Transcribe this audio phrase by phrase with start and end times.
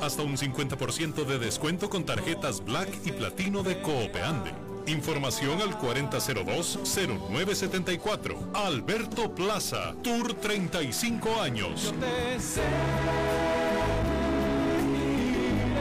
[0.00, 4.50] Hasta un 50% de descuento con tarjetas Black y Platino de Coopeande.
[4.86, 8.54] Información al 4002-0974.
[8.54, 11.92] Alberto Plaza, Tour 35 años.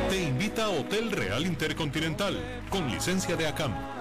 [0.09, 2.37] Te invita a Hotel Real Intercontinental,
[2.69, 4.00] con licencia de ACAM.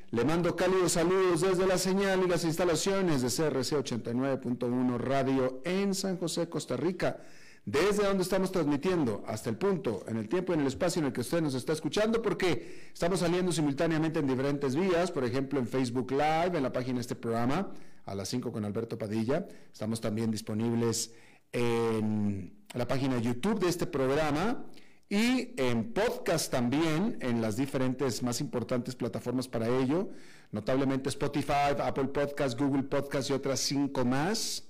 [0.11, 5.95] Le mando cálidos saludos desde la señal y las instalaciones de CRC 89.1 Radio en
[5.95, 7.21] San José, Costa Rica.
[7.63, 11.05] Desde donde estamos transmitiendo hasta el punto, en el tiempo y en el espacio en
[11.05, 15.59] el que usted nos está escuchando, porque estamos saliendo simultáneamente en diferentes vías, por ejemplo
[15.59, 17.71] en Facebook Live, en la página de este programa,
[18.03, 19.47] a las 5 con Alberto Padilla.
[19.71, 21.13] Estamos también disponibles
[21.53, 24.65] en la página YouTube de este programa
[25.11, 30.07] y en podcast también, en las diferentes más importantes plataformas para ello,
[30.53, 34.69] notablemente Spotify, Apple Podcast, Google Podcast y otras cinco más.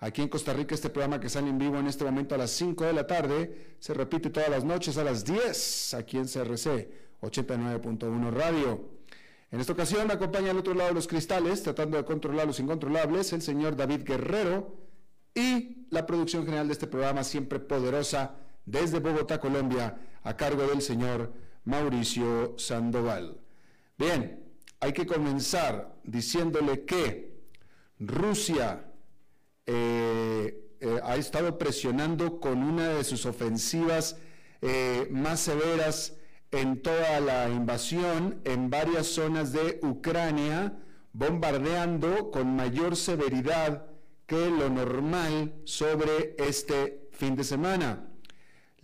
[0.00, 2.50] Aquí en Costa Rica este programa que sale en vivo en este momento a las
[2.50, 6.90] 5 de la tarde se repite todas las noches a las 10 aquí en CRC
[7.22, 8.90] 89.1 Radio.
[9.52, 12.58] En esta ocasión me acompaña al otro lado de los cristales, tratando de controlar los
[12.58, 14.76] incontrolables, el señor David Guerrero
[15.32, 20.82] y la producción general de este programa siempre poderosa desde Bogotá, Colombia, a cargo del
[20.82, 21.32] señor
[21.64, 23.38] Mauricio Sandoval.
[23.96, 24.44] Bien,
[24.80, 27.34] hay que comenzar diciéndole que
[27.98, 28.84] Rusia
[29.64, 34.18] eh, eh, ha estado presionando con una de sus ofensivas
[34.60, 36.14] eh, más severas
[36.50, 40.78] en toda la invasión en varias zonas de Ucrania,
[41.12, 43.86] bombardeando con mayor severidad
[44.26, 48.06] que lo normal sobre este fin de semana.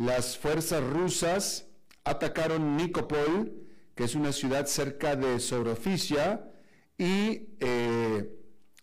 [0.05, 1.69] Las fuerzas rusas
[2.03, 3.53] atacaron Nikopol,
[3.95, 6.51] que es una ciudad cerca de Soroficia,
[6.99, 8.29] y eh,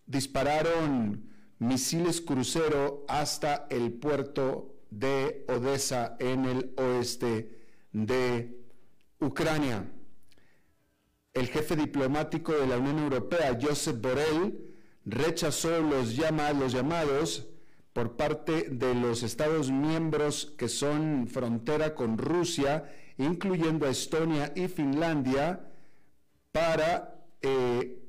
[0.06, 8.58] dispararon misiles crucero hasta el puerto de Odessa en el oeste de
[9.20, 9.92] Ucrania.
[11.34, 14.58] El jefe diplomático de la Unión Europea, Josep Borrell,
[15.04, 17.46] rechazó los llamados
[17.94, 24.68] por parte de los Estados miembros que son frontera con Rusia, incluyendo a Estonia y
[24.68, 25.72] Finlandia,
[26.52, 28.00] para eh,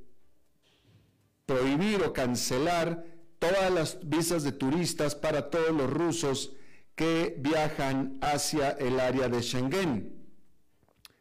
[1.47, 3.05] prohibir o cancelar
[3.39, 6.53] todas las visas de turistas para todos los rusos
[6.95, 10.21] que viajan hacia el área de Schengen.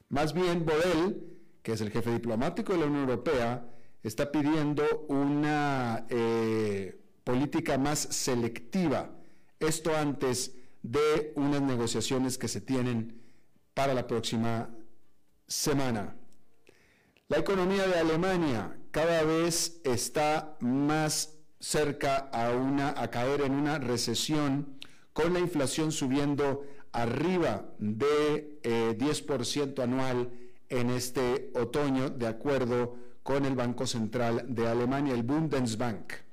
[0.10, 1.24] Más bien, Borrell,
[1.64, 3.66] que es el jefe diplomático de la Unión Europea,
[4.04, 7.00] está pidiendo una eh,
[7.30, 9.12] política más selectiva.
[9.60, 13.22] Esto antes de unas negociaciones que se tienen
[13.76, 14.68] para la próxima
[15.46, 16.16] semana.
[17.28, 23.78] La economía de Alemania cada vez está más cerca a, una, a caer en una
[23.78, 24.80] recesión
[25.14, 30.32] con la inflación subiendo arriba de 10% eh, anual
[30.68, 36.29] en este otoño, de acuerdo con el Banco Central de Alemania, el Bundesbank.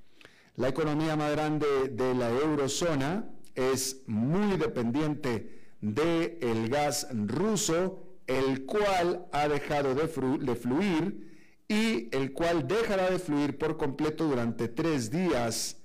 [0.56, 8.64] La economía más grande de la eurozona es muy dependiente del el gas ruso, el
[8.64, 14.68] cual ha dejado de, de fluir y el cual dejará de fluir por completo durante
[14.68, 15.76] tres días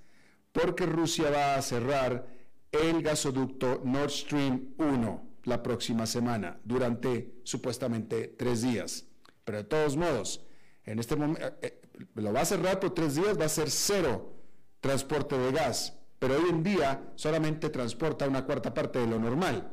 [0.54, 2.28] porque Rusia va a cerrar
[2.72, 9.06] el gasoducto Nord Stream 1 la próxima semana, durante supuestamente tres días.
[9.44, 10.46] Pero de todos modos,
[10.86, 11.82] en este momento eh, eh,
[12.16, 14.41] lo va a cerrar por tres días, va a ser cero
[14.82, 19.72] transporte de gas, pero hoy en día solamente transporta una cuarta parte de lo normal.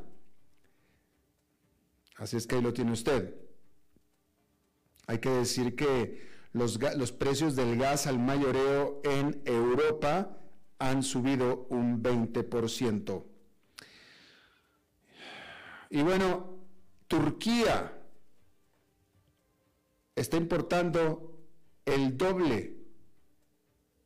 [2.15, 3.35] Así es que ahí lo tiene usted.
[5.07, 10.37] Hay que decir que los, los precios del gas al mayoreo en Europa
[10.77, 13.23] han subido un 20%.
[15.89, 16.59] Y bueno,
[17.07, 17.99] Turquía
[20.15, 21.39] está importando
[21.85, 22.78] el doble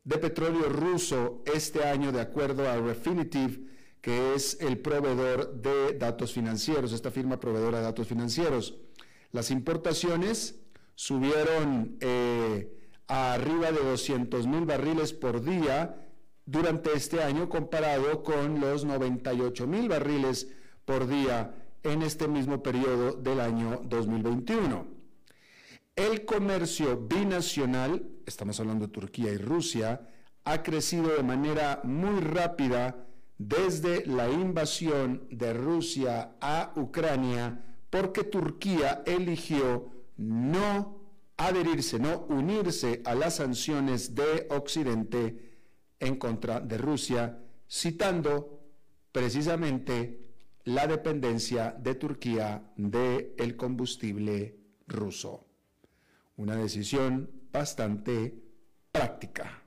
[0.04, 3.70] de petróleo ruso este año de acuerdo a Refinitiv,
[4.00, 8.76] que es el proveedor de datos financieros, esta firma proveedora de datos financieros.
[9.32, 10.60] Las importaciones
[10.94, 12.70] subieron eh,
[13.08, 15.96] a arriba de 200 mil barriles por día
[16.44, 20.48] durante este año comparado con los 98 mil barriles
[20.84, 24.93] por día en este mismo periodo del año 2021.
[25.96, 30.08] El comercio binacional, estamos hablando de Turquía y Rusia,
[30.44, 33.06] ha crecido de manera muy rápida
[33.38, 40.98] desde la invasión de Rusia a Ucrania porque Turquía eligió no
[41.36, 45.60] adherirse, no unirse a las sanciones de Occidente
[46.00, 47.38] en contra de Rusia,
[47.68, 48.60] citando
[49.12, 50.26] precisamente
[50.64, 54.58] la dependencia de Turquía del el combustible
[54.88, 55.43] ruso.
[56.36, 58.34] Una decisión bastante
[58.90, 59.64] práctica.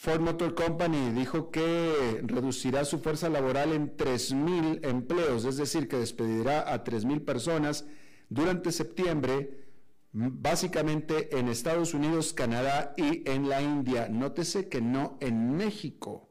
[0.00, 5.98] Ford Motor Company dijo que reducirá su fuerza laboral en 3.000 empleos, es decir, que
[5.98, 7.84] despedirá a 3.000 personas
[8.30, 9.66] durante septiembre,
[10.12, 14.08] básicamente en Estados Unidos, Canadá y en la India.
[14.08, 16.30] Nótese que no en México,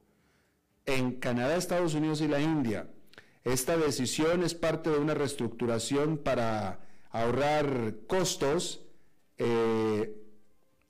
[0.87, 2.89] en Canadá, Estados Unidos y la India.
[3.43, 8.85] Esta decisión es parte de una reestructuración para ahorrar costos,
[9.37, 10.15] eh,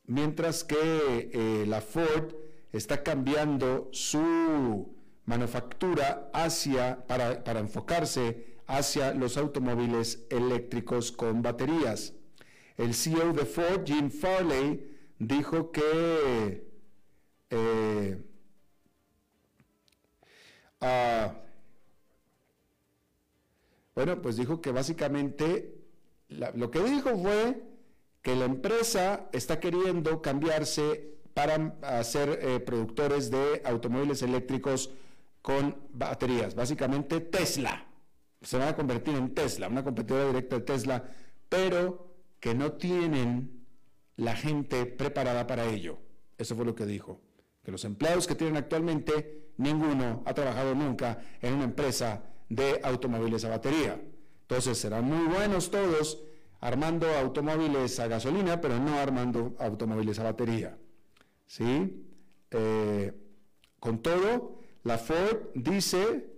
[0.06, 2.34] mientras que eh, la Ford
[2.72, 4.96] está cambiando su
[5.26, 12.14] manufactura hacia, para, para enfocarse hacia los automóviles eléctricos con baterías.
[12.78, 16.70] El CEO de Ford, Jim Farley, dijo que
[17.50, 18.22] eh,
[20.82, 21.34] ah,
[23.96, 25.79] bueno, pues dijo que básicamente
[26.30, 27.62] lo que dijo fue
[28.22, 34.92] que la empresa está queriendo cambiarse para ser eh, productores de automóviles eléctricos
[35.42, 36.56] con baterías.
[36.56, 37.86] Básicamente Tesla.
[38.42, 41.04] Se van a convertir en Tesla, una competidora directa de Tesla,
[41.50, 43.66] pero que no tienen
[44.16, 45.98] la gente preparada para ello.
[46.38, 47.20] Eso fue lo que dijo.
[47.64, 53.44] Que los empleados que tienen actualmente, ninguno ha trabajado nunca en una empresa de automóviles
[53.44, 54.02] a batería.
[54.50, 56.24] Entonces serán muy buenos todos
[56.60, 60.76] armando automóviles a gasolina, pero no armando automóviles a batería.
[61.46, 62.04] ¿sí?
[62.50, 63.14] Eh,
[63.80, 66.32] con todo, la Ford dice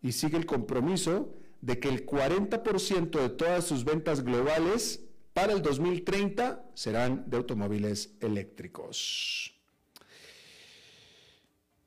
[0.00, 5.62] y sigue el compromiso de que el 40% de todas sus ventas globales para el
[5.62, 9.54] 2030 serán de automóviles eléctricos.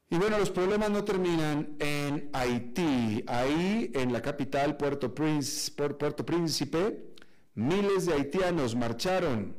[0.10, 3.24] Y bueno, los problemas no terminan en Haití.
[3.28, 7.14] Ahí, en la capital, Puerto, Puerto Príncipe,
[7.56, 9.56] miles de haitianos marcharon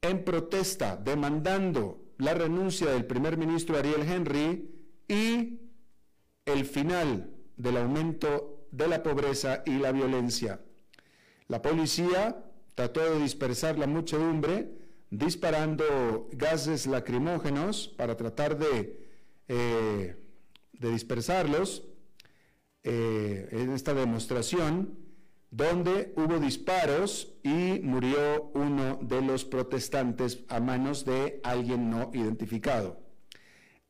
[0.00, 4.70] en protesta demandando la renuncia del primer ministro Ariel Henry
[5.08, 5.60] y
[6.46, 10.60] el final del aumento de la pobreza y la violencia.
[11.48, 12.44] La policía
[12.74, 14.81] trató de dispersar la muchedumbre
[15.12, 18.98] disparando gases lacrimógenos para tratar de,
[19.46, 20.16] eh,
[20.72, 21.84] dispersarlos
[22.82, 24.98] eh, en esta demostración
[25.50, 32.98] donde hubo disparos y murió uno de los protestantes a manos de alguien no identificado.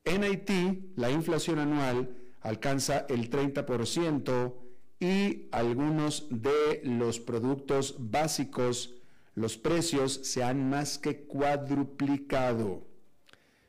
[0.04, 4.54] En Haití, la inflación anual alcanza el 30%
[4.98, 8.96] y algunos de los productos básicos,
[9.34, 12.86] los precios se han más que cuadruplicado.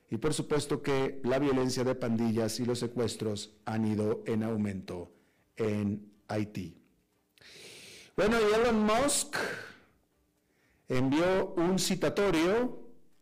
[0.09, 5.11] Y por supuesto que la violencia de pandillas y los secuestros han ido en aumento
[5.55, 6.77] en Haití.
[8.15, 9.37] Bueno, Elon Musk
[10.87, 12.79] envió un citatorio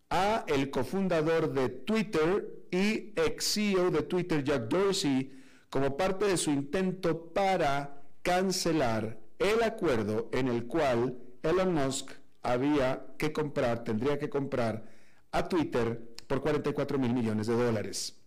[0.10, 6.36] a el cofundador de Twitter y ex CEO de Twitter, Jack Dorsey, como parte de
[6.36, 12.12] su intento para cancelar el acuerdo en el cual Elon Musk
[12.44, 14.86] había que comprar, tendría que comprar
[15.32, 18.18] a Twitter por 44 mil millones de dólares.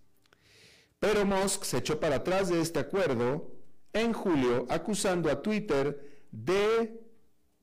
[0.98, 3.52] Pero Musk se echó para atrás de este acuerdo
[3.92, 7.00] en julio, acusando a Twitter de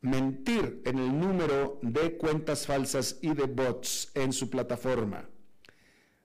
[0.02, 5.30] mentir en el número de cuentas falsas y de bots en su plataforma.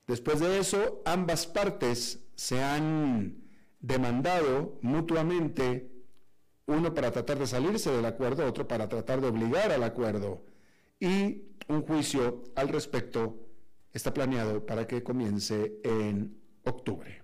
[0.06, 3.42] Después de eso, ambas partes se han
[3.80, 5.90] demandado mutuamente,
[6.66, 10.42] uno para tratar de salirse del acuerdo, otro para tratar de obligar al acuerdo,
[10.98, 13.46] y un juicio al respecto
[13.92, 17.22] está planeado para que comience en octubre.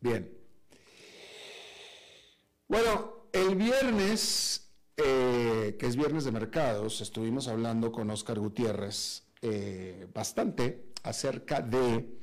[0.00, 0.36] Bien.
[2.68, 10.06] Bueno, el viernes, eh, que es viernes de mercados, estuvimos hablando con Oscar Gutiérrez eh,
[10.12, 12.18] bastante acerca de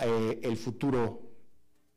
[0.00, 1.22] eh, el futuro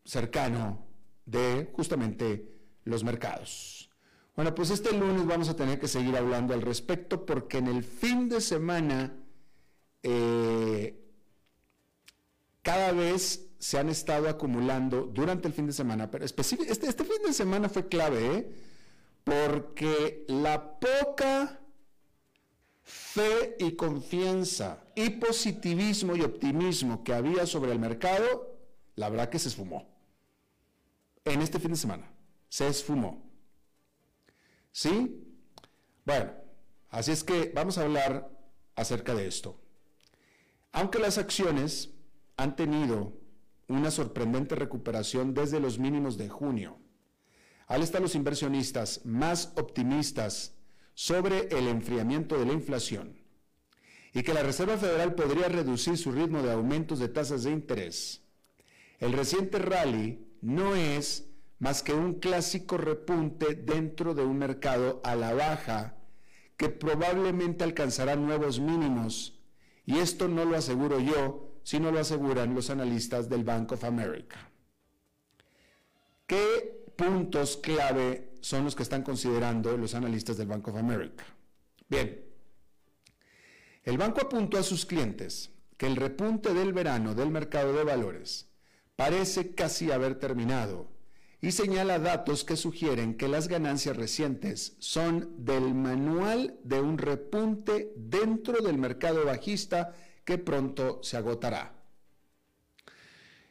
[0.04, 0.86] cercano
[1.26, 2.53] de justamente
[2.84, 3.90] los mercados.
[4.36, 7.84] Bueno, pues este lunes vamos a tener que seguir hablando al respecto porque en el
[7.84, 9.16] fin de semana
[12.62, 17.22] cada vez se han estado acumulando durante el fin de semana, pero este, este fin
[17.26, 18.52] de semana fue clave, ¿eh?
[19.24, 21.62] porque la poca
[22.82, 28.58] fe y confianza y positivismo y optimismo que había sobre el mercado,
[28.96, 29.88] la verdad que se esfumó.
[31.24, 32.13] En este fin de semana,
[32.54, 33.28] se esfumó.
[34.72, 35.26] ¿Sí?
[36.06, 36.34] Bueno,
[36.92, 38.30] así es que vamos a hablar
[38.76, 39.60] acerca de esto.
[40.72, 41.90] Aunque las acciones
[42.38, 43.18] han tenido
[43.68, 46.78] una sorprendente recuperación desde los mínimos de junio.
[47.66, 50.54] Al estar los inversionistas más optimistas
[50.94, 53.18] sobre el enfriamiento de la inflación
[54.14, 58.22] y que la Reserva Federal podría reducir su ritmo de aumentos de tasas de interés.
[59.00, 61.33] El reciente rally no es
[61.64, 65.96] más que un clásico repunte dentro de un mercado a la baja
[66.58, 69.40] que probablemente alcanzará nuevos mínimos.
[69.86, 74.52] Y esto no lo aseguro yo, sino lo aseguran los analistas del Bank of America.
[76.28, 81.24] ¿Qué puntos clave son los que están considerando los analistas del Bank of America?
[81.88, 82.26] Bien,
[83.84, 88.50] el banco apuntó a sus clientes que el repunte del verano del mercado de valores
[88.98, 90.93] parece casi haber terminado
[91.44, 97.92] y señala datos que sugieren que las ganancias recientes son del manual de un repunte
[97.98, 101.76] dentro del mercado bajista que pronto se agotará.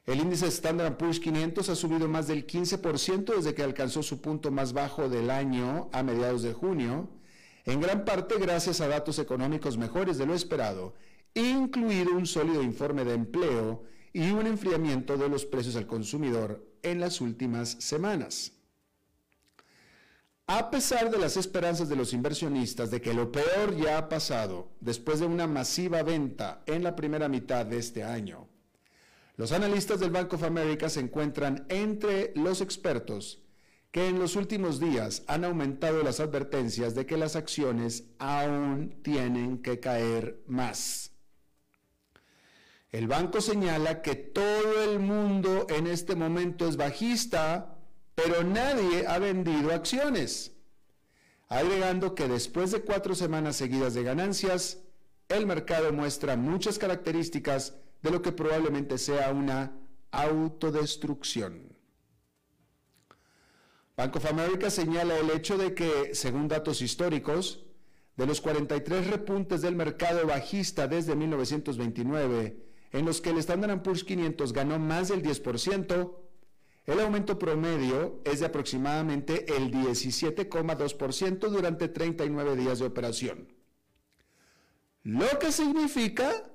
[0.07, 4.51] El índice Standard Poor's 500 ha subido más del 15% desde que alcanzó su punto
[4.51, 7.11] más bajo del año a mediados de junio,
[7.67, 10.95] en gran parte gracias a datos económicos mejores de lo esperado,
[11.35, 13.83] incluido un sólido informe de empleo
[14.15, 18.53] y un enfriamiento de los precios al consumidor en las últimas semanas.
[20.47, 24.73] A pesar de las esperanzas de los inversionistas de que lo peor ya ha pasado
[24.81, 28.49] después de una masiva venta en la primera mitad de este año,
[29.37, 33.43] los analistas del Bank of America se encuentran entre los expertos
[33.91, 39.63] que en los últimos días han aumentado las advertencias de que las acciones aún tienen
[39.63, 41.12] que caer más.
[42.93, 47.73] El banco señala que todo el mundo en este momento es bajista
[48.15, 50.53] pero nadie ha vendido acciones,
[51.49, 54.83] agregando que después de cuatro semanas seguidas de ganancias,
[55.29, 59.73] el mercado muestra muchas características de lo que probablemente sea una
[60.11, 61.75] autodestrucción.
[63.97, 67.65] Bank of America señala el hecho de que, según datos históricos,
[68.17, 74.05] de los 43 repuntes del mercado bajista desde 1929, en los que el Standard Poor's
[74.05, 76.15] 500 ganó más del 10%,
[76.85, 83.53] el aumento promedio es de aproximadamente el 17,2% durante 39 días de operación.
[85.05, 86.51] Lo que significa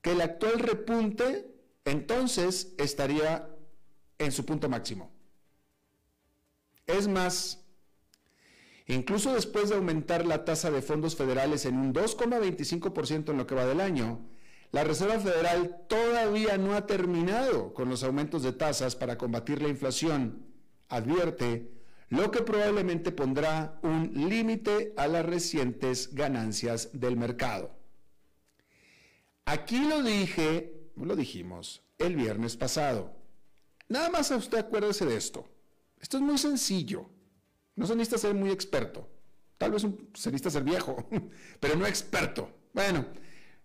[0.00, 1.52] que el actual repunte
[1.84, 3.48] entonces estaría
[4.18, 5.12] en su punto máximo.
[6.86, 7.64] Es más,
[8.86, 13.54] incluso después de aumentar la tasa de fondos federales en un 2,25% en lo que
[13.54, 14.20] va del año,
[14.72, 19.68] la Reserva Federal todavía no ha terminado con los aumentos de tasas para combatir la
[19.68, 20.46] inflación,
[20.88, 21.70] advierte,
[22.08, 27.74] lo que probablemente pondrá un límite a las recientes ganancias del mercado.
[29.44, 33.14] Aquí lo dije, lo dijimos el viernes pasado.
[33.88, 35.48] Nada más a usted acuérdese de esto.
[36.00, 37.08] Esto es muy sencillo.
[37.76, 39.08] No se necesita ser muy experto.
[39.58, 41.08] Tal vez se necesita ser viejo,
[41.60, 42.50] pero no experto.
[42.72, 43.06] Bueno,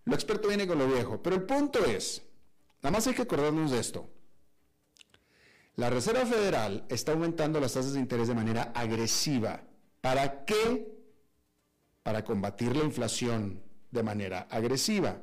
[0.04, 1.22] lo experto viene con lo viejo.
[1.22, 2.22] Pero el punto es,
[2.82, 4.08] nada más hay que acordarnos de esto.
[5.76, 9.62] La Reserva Federal está aumentando las tasas de interés de manera agresiva.
[10.00, 10.92] ¿Para qué?
[12.02, 15.22] Para combatir la inflación de manera agresiva.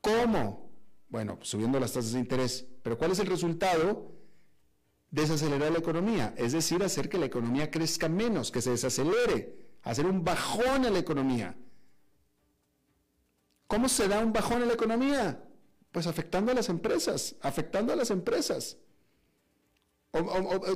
[0.00, 0.70] ¿Cómo?
[1.08, 2.66] Bueno, subiendo las tasas de interés.
[2.82, 4.12] Pero ¿cuál es el resultado?
[5.10, 10.04] Desacelerar la economía, es decir, hacer que la economía crezca menos, que se desacelere, hacer
[10.04, 11.56] un bajón a la economía.
[13.68, 15.44] ¿Cómo se da un bajón en la economía?
[15.92, 18.78] Pues afectando a las empresas, afectando a las empresas.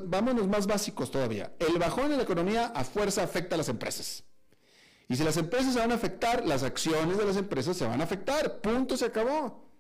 [0.05, 1.55] vámonos más básicos todavía.
[1.59, 4.25] El bajón en la economía a fuerza afecta a las empresas.
[5.09, 8.01] Y si las empresas se van a afectar, las acciones de las empresas se van
[8.01, 8.61] a afectar.
[8.61, 9.71] Punto, se acabó.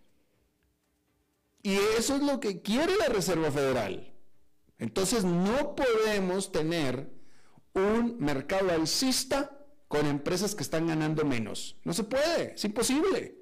[1.62, 4.12] Y eso es lo que quiere la Reserva Federal.
[4.78, 7.12] Entonces no podemos tener
[7.74, 9.61] un mercado alcista
[9.92, 11.76] con empresas que están ganando menos.
[11.84, 13.36] No se puede, es imposible.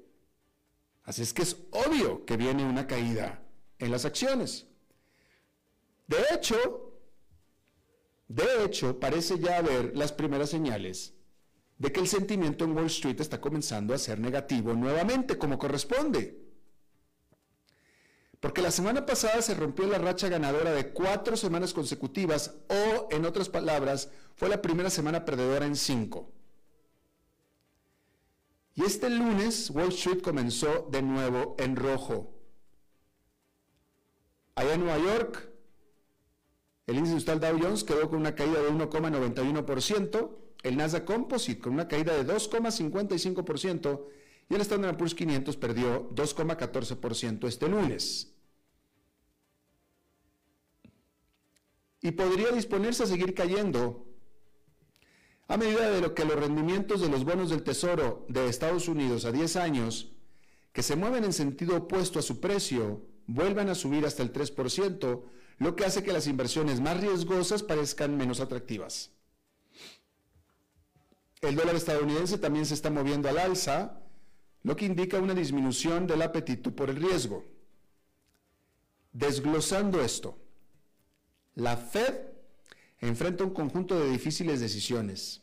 [1.05, 3.41] Así es que es obvio que viene una caída
[3.79, 4.67] en las acciones.
[6.07, 6.93] De hecho,
[8.27, 11.13] de hecho, parece ya haber las primeras señales
[11.77, 16.37] de que el sentimiento en Wall Street está comenzando a ser negativo nuevamente, como corresponde.
[18.41, 23.23] Porque la semana pasada se rompió la racha ganadora de cuatro semanas consecutivas, o en
[23.23, 26.33] otras palabras, fue la primera semana perdedora en cinco.
[28.73, 32.33] Y este lunes Wall Street comenzó de nuevo en rojo.
[34.55, 35.49] Allá en Nueva York,
[36.87, 40.29] el índice industrial Dow Jones quedó con una caída de 1,91%,
[40.63, 44.05] el Nasdaq Composite con una caída de 2,55%
[44.49, 48.33] y el Standard Poor's 500 perdió 2,14% este lunes.
[52.01, 54.10] Y podría disponerse a seguir cayendo
[55.51, 59.25] a medida de lo que los rendimientos de los bonos del Tesoro de Estados Unidos
[59.25, 60.13] a 10 años,
[60.71, 65.23] que se mueven en sentido opuesto a su precio, vuelvan a subir hasta el 3%,
[65.57, 69.11] lo que hace que las inversiones más riesgosas parezcan menos atractivas.
[71.41, 73.99] El dólar estadounidense también se está moviendo al alza,
[74.63, 77.43] lo que indica una disminución del apetito por el riesgo.
[79.11, 80.37] Desglosando esto,
[81.55, 82.30] la Fed
[83.01, 85.41] enfrenta un conjunto de difíciles decisiones.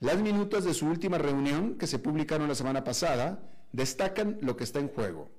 [0.00, 4.64] Las minutas de su última reunión, que se publicaron la semana pasada, destacan lo que
[4.64, 5.30] está en juego.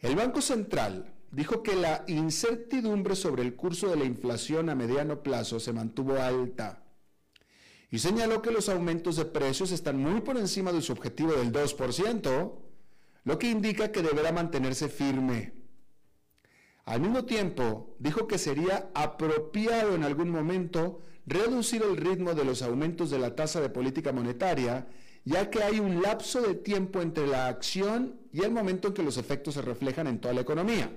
[0.00, 5.22] El Banco Central dijo que la incertidumbre sobre el curso de la inflación a mediano
[5.22, 6.82] plazo se mantuvo alta
[7.90, 11.52] y señaló que los aumentos de precios están muy por encima de su objetivo del
[11.52, 12.52] 2%,
[13.24, 15.57] lo que indica que deberá mantenerse firme.
[16.88, 22.62] Al mismo tiempo, dijo que sería apropiado en algún momento reducir el ritmo de los
[22.62, 24.88] aumentos de la tasa de política monetaria,
[25.22, 29.02] ya que hay un lapso de tiempo entre la acción y el momento en que
[29.02, 30.90] los efectos se reflejan en toda la economía.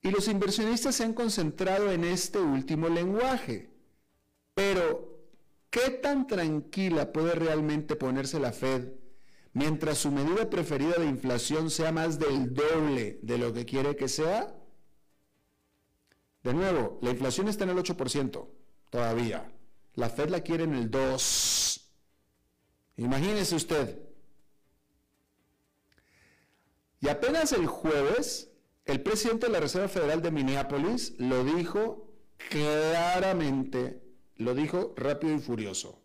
[0.00, 3.68] Y los inversionistas se han concentrado en este último lenguaje.
[4.54, 5.20] Pero,
[5.68, 9.03] ¿qué tan tranquila puede realmente ponerse la Fed
[9.54, 14.08] mientras su medida preferida de inflación sea más del doble de lo que quiere que
[14.08, 14.54] sea?
[16.42, 18.46] De nuevo, la inflación está en el 8%
[18.90, 19.50] todavía.
[19.94, 21.80] La Fed la quiere en el 2%.
[22.96, 23.98] Imagínese usted.
[27.00, 28.52] Y apenas el jueves,
[28.84, 32.12] el presidente de la Reserva Federal de Minneapolis lo dijo
[32.50, 34.00] claramente,
[34.36, 36.00] lo dijo rápido y furioso.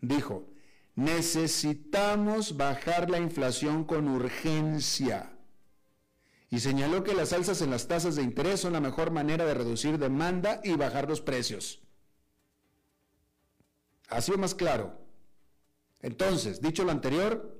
[0.00, 0.48] Dijo,
[0.98, 5.30] Necesitamos bajar la inflación con urgencia.
[6.50, 9.54] Y señaló que las alzas en las tasas de interés son la mejor manera de
[9.54, 11.80] reducir demanda y bajar los precios.
[14.08, 14.98] Ha sido más claro.
[16.00, 17.56] Entonces, dicho lo anterior,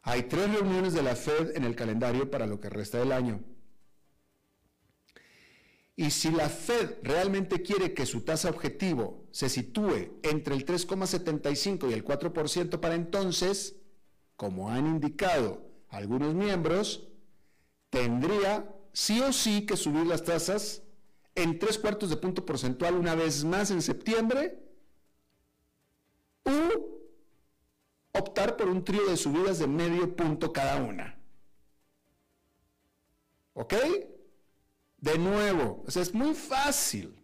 [0.00, 3.44] hay tres reuniones de la Fed en el calendario para lo que resta del año.
[6.00, 11.90] Y si la Fed realmente quiere que su tasa objetivo se sitúe entre el 3,75
[11.90, 13.76] y el 4% para entonces,
[14.34, 17.06] como han indicado algunos miembros,
[17.90, 20.82] tendría sí o sí que subir las tasas
[21.34, 24.58] en tres cuartos de punto porcentual una vez más en septiembre
[26.44, 31.20] o optar por un trío de subidas de medio punto cada una.
[33.52, 33.74] ¿Ok?
[35.00, 37.14] De nuevo, es muy fácil,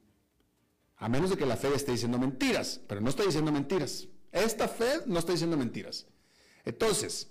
[0.97, 4.09] a menos de que la Fed esté diciendo mentiras, pero no estoy diciendo mentiras.
[4.33, 6.07] Esta Fed no está diciendo mentiras.
[6.65, 7.31] Entonces,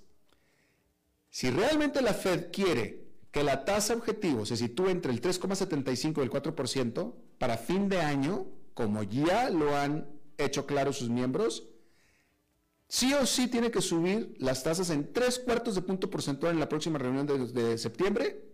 [1.30, 6.22] si realmente la Fed quiere que la tasa objetivo se sitúe entre el 3,75 y
[6.22, 11.68] el 4% para fin de año, como ya lo han hecho claro sus miembros,
[12.88, 16.60] sí o sí tiene que subir las tasas en tres cuartos de punto porcentual en
[16.60, 18.45] la próxima reunión de septiembre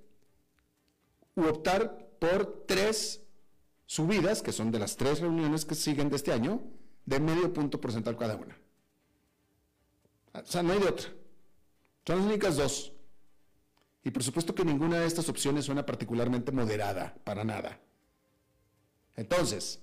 [1.35, 3.21] u optar por tres
[3.85, 6.61] subidas, que son de las tres reuniones que siguen de este año,
[7.05, 8.57] de medio punto porcentual cada una.
[10.33, 11.09] O sea, no hay de otra.
[12.05, 12.93] Son las únicas dos.
[14.03, 17.79] Y por supuesto que ninguna de estas opciones suena particularmente moderada, para nada.
[19.15, 19.81] Entonces,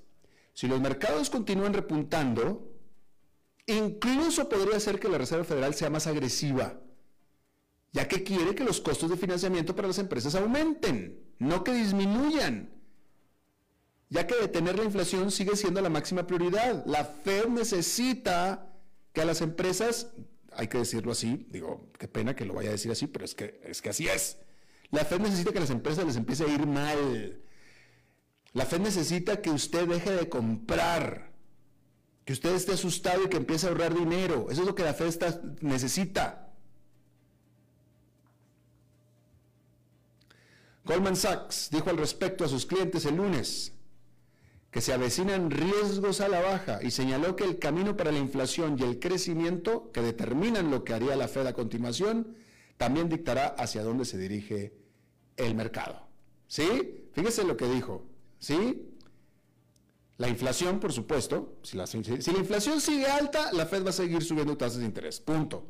[0.54, 2.72] si los mercados continúan repuntando,
[3.66, 6.80] incluso podría ser que la Reserva Federal sea más agresiva,
[7.92, 12.70] ya que quiere que los costos de financiamiento para las empresas aumenten no que disminuyan,
[14.10, 16.84] ya que detener la inflación sigue siendo la máxima prioridad.
[16.86, 18.72] La Fed necesita
[19.12, 20.08] que a las empresas,
[20.52, 23.34] hay que decirlo así, digo, qué pena que lo vaya a decir así, pero es
[23.34, 24.38] que, es que así es.
[24.90, 27.40] La Fed necesita que las empresas les empiece a ir mal.
[28.54, 31.30] La Fed necesita que usted deje de comprar,
[32.24, 34.48] que usted esté asustado y que empiece a ahorrar dinero.
[34.50, 35.14] Eso es lo que la Fed
[35.60, 36.47] necesita.
[40.88, 43.74] Goldman Sachs dijo al respecto a sus clientes el lunes
[44.70, 48.78] que se avecinan riesgos a la baja y señaló que el camino para la inflación
[48.78, 52.36] y el crecimiento, que determinan lo que haría la Fed a continuación,
[52.78, 54.72] también dictará hacia dónde se dirige
[55.36, 56.06] el mercado.
[56.46, 57.08] ¿Sí?
[57.12, 58.06] Fíjese lo que dijo.
[58.38, 58.88] ¿Sí?
[60.16, 63.92] La inflación, por supuesto, si la, si la inflación sigue alta, la Fed va a
[63.92, 65.20] seguir subiendo tasas de interés.
[65.20, 65.66] Punto.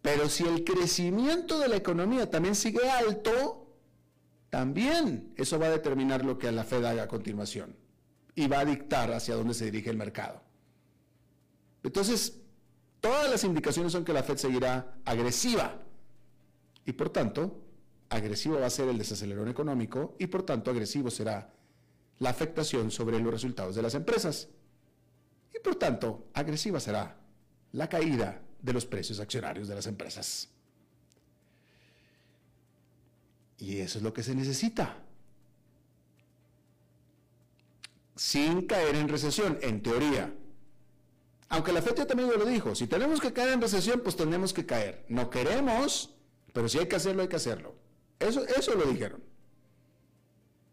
[0.00, 3.65] Pero si el crecimiento de la economía también sigue alto,
[4.56, 7.76] también eso va a determinar lo que la Fed haga a continuación
[8.34, 10.40] y va a dictar hacia dónde se dirige el mercado.
[11.82, 12.40] Entonces,
[13.02, 15.78] todas las indicaciones son que la Fed seguirá agresiva
[16.86, 17.66] y por tanto,
[18.08, 21.52] agresivo va a ser el desacelerón económico y por tanto agresivo será
[22.20, 24.48] la afectación sobre los resultados de las empresas.
[25.54, 27.14] Y por tanto, agresiva será
[27.72, 30.48] la caída de los precios accionarios de las empresas.
[33.58, 34.96] Y eso es lo que se necesita.
[38.14, 40.32] Sin caer en recesión, en teoría.
[41.48, 44.66] Aunque la FED también lo dijo, si tenemos que caer en recesión, pues tenemos que
[44.66, 45.04] caer.
[45.08, 46.14] No queremos,
[46.52, 47.74] pero si hay que hacerlo, hay que hacerlo.
[48.18, 49.22] Eso, eso lo dijeron.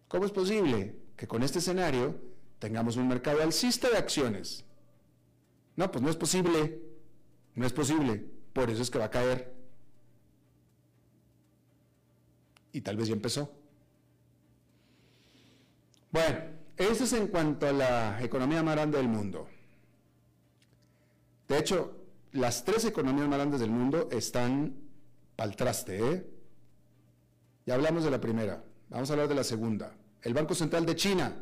[0.07, 2.15] ¿Cómo es posible que con este escenario
[2.59, 4.65] tengamos un mercado alcista de acciones?
[5.75, 6.81] No, pues no es posible.
[7.55, 8.25] No es posible.
[8.53, 9.52] Por eso es que va a caer.
[12.73, 13.49] Y tal vez ya empezó.
[16.11, 16.39] Bueno,
[16.75, 19.47] eso es en cuanto a la economía más grande del mundo.
[21.47, 21.95] De hecho,
[22.33, 24.75] las tres economías más grandes del mundo están
[25.37, 25.99] al traste.
[25.99, 26.27] ¿eh?
[27.65, 29.95] Ya hablamos de la primera, vamos a hablar de la segunda.
[30.21, 31.35] El Banco Central de China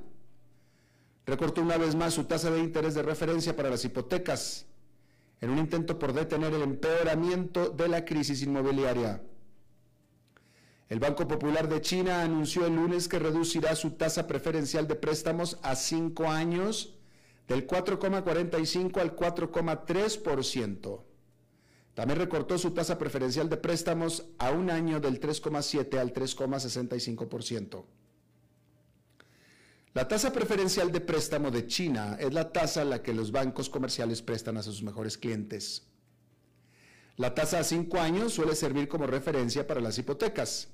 [1.26, 4.66] recortó una vez más su tasa de interés de referencia para las hipotecas
[5.40, 9.22] en un intento por detener el empeoramiento de la crisis inmobiliaria.
[10.92, 15.58] El Banco Popular de China anunció el lunes que reducirá su tasa preferencial de préstamos
[15.62, 16.96] a cinco años
[17.48, 21.02] del 4,45 al 4,3%.
[21.94, 27.86] También recortó su tasa preferencial de préstamos a un año del 3,7 al 3,65%.
[29.94, 33.70] La tasa preferencial de préstamo de China es la tasa a la que los bancos
[33.70, 35.88] comerciales prestan a sus mejores clientes.
[37.16, 40.68] La tasa a cinco años suele servir como referencia para las hipotecas.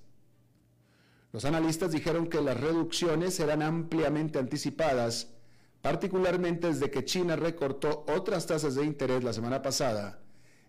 [1.32, 5.34] Los analistas dijeron que las reducciones eran ampliamente anticipadas,
[5.82, 10.20] particularmente desde que China recortó otras tasas de interés la semana pasada,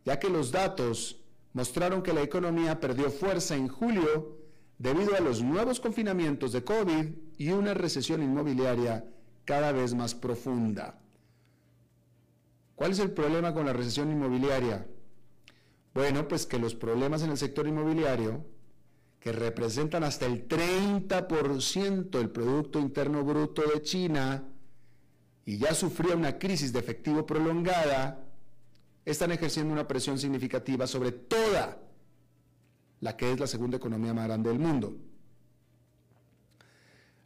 [0.05, 1.21] ya que los datos
[1.53, 4.37] mostraron que la economía perdió fuerza en julio
[4.79, 9.05] debido a los nuevos confinamientos de COVID y una recesión inmobiliaria
[9.45, 11.01] cada vez más profunda.
[12.75, 14.87] ¿Cuál es el problema con la recesión inmobiliaria?
[15.95, 18.45] Bueno, pues que los problemas en el sector inmobiliario
[19.21, 24.45] que representan hasta el 30% del Producto Interno Bruto de China
[25.45, 28.25] y ya sufría una crisis de efectivo prolongada,
[29.05, 31.79] están ejerciendo una presión significativa sobre toda
[33.01, 34.97] la que es la segunda economía más grande del mundo.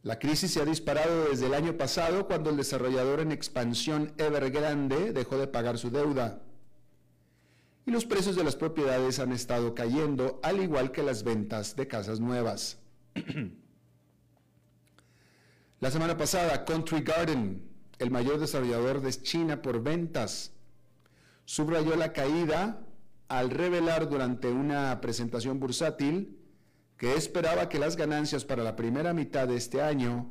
[0.02, 5.12] La crisis se ha disparado desde el año pasado cuando el desarrollador en expansión Evergrande
[5.12, 6.42] dejó de pagar su deuda
[7.86, 11.88] y los precios de las propiedades han estado cayendo, al igual que las ventas de
[11.88, 12.78] casas nuevas.
[15.80, 17.68] La semana pasada, Country Garden,
[17.98, 20.52] el mayor desarrollador de China por ventas,
[21.44, 22.86] subrayó la caída
[23.26, 26.38] al revelar durante una presentación bursátil
[26.96, 30.30] que esperaba que las ganancias para la primera mitad de este año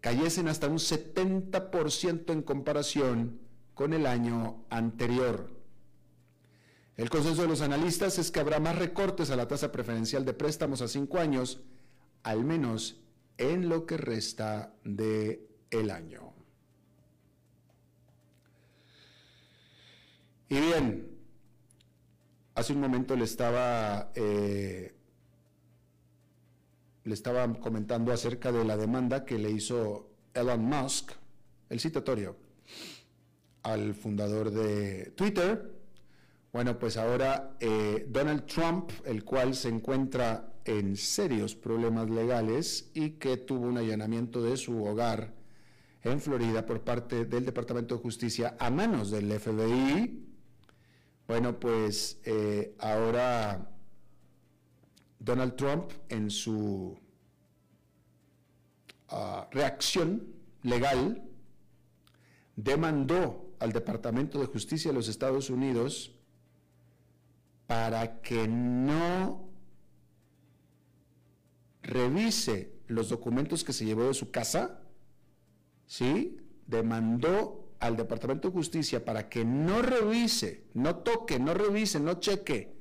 [0.00, 3.40] cayesen hasta un 70% en comparación
[3.72, 5.59] con el año anterior.
[7.00, 10.34] El consenso de los analistas es que habrá más recortes a la tasa preferencial de
[10.34, 11.62] préstamos a cinco años,
[12.24, 13.00] al menos
[13.38, 16.34] en lo que resta de el año.
[20.50, 21.08] Y bien,
[22.54, 24.94] hace un momento le estaba eh,
[27.04, 31.12] le estaba comentando acerca de la demanda que le hizo Elon Musk,
[31.70, 32.36] el citatorio,
[33.62, 35.79] al fundador de Twitter,
[36.52, 43.10] bueno, pues ahora eh, Donald Trump, el cual se encuentra en serios problemas legales y
[43.12, 45.34] que tuvo un allanamiento de su hogar
[46.02, 50.26] en Florida por parte del Departamento de Justicia a manos del FBI,
[51.28, 53.70] bueno, pues eh, ahora
[55.20, 56.98] Donald Trump en su
[59.08, 61.22] ah, reacción legal
[62.56, 66.19] demandó al Departamento de Justicia de los Estados Unidos
[67.70, 69.48] para que no
[71.82, 74.80] revise los documentos que se llevó de su casa,
[75.86, 76.36] ¿sí?
[76.66, 82.74] Demandó al Departamento de Justicia para que no revise, no toque, no revise, no cheque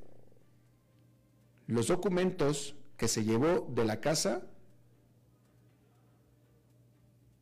[1.68, 4.42] los documentos que se llevó de la casa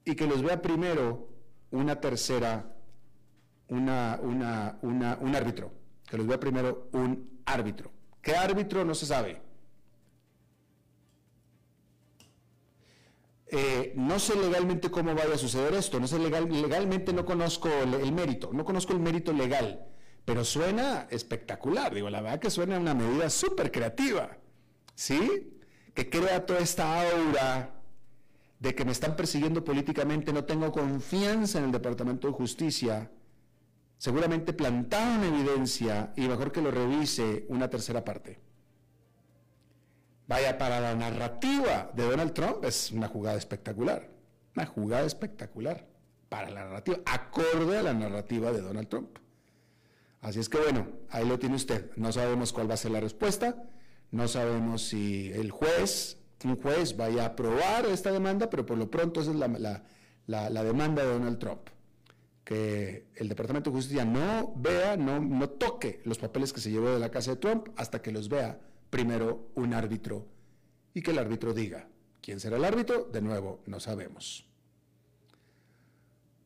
[0.04, 1.30] y que los vea primero
[1.72, 2.76] una tercera,
[3.70, 5.72] una, una, un árbitro,
[6.10, 7.92] que los vea primero un árbitro.
[8.22, 8.86] ¿Qué árbitro?
[8.86, 9.42] No se sabe.
[13.50, 17.70] Eh, no sé legalmente cómo vaya a suceder esto, no sé legal, legalmente no conozco
[17.70, 19.88] el, mérito, no conozco el mérito legal,
[20.26, 24.38] pero suena espectacular, digo, la verdad que suena una medida súper creativa,
[24.96, 25.62] ¿sí?
[25.94, 27.74] Que crea toda esta aura
[28.60, 33.10] de que me están persiguiendo políticamente, no tengo confianza en el Departamento de Justicia,
[33.98, 38.40] seguramente plantado en evidencia y mejor que lo revise una tercera parte.
[40.28, 44.10] Vaya, para la narrativa de Donald Trump es una jugada espectacular,
[44.56, 45.88] una jugada espectacular
[46.28, 49.18] para la narrativa, acorde a la narrativa de Donald Trump.
[50.22, 51.92] Así es que bueno, ahí lo tiene usted.
[51.96, 53.64] No sabemos cuál va a ser la respuesta,
[54.12, 58.90] no sabemos si el juez, un juez vaya a aprobar esta demanda, pero por lo
[58.92, 61.70] pronto esa es la, demanda de Donald Trump.
[62.48, 66.92] Que el Departamento de Justicia no vea, no, no toque los papeles que se llevó
[66.92, 68.58] de la casa de Trump hasta que los vea
[68.90, 70.26] primero un árbitro
[70.94, 71.90] y que el árbitro diga.
[72.22, 73.04] ¿Quién será el árbitro?
[73.04, 74.48] De nuevo, no sabemos.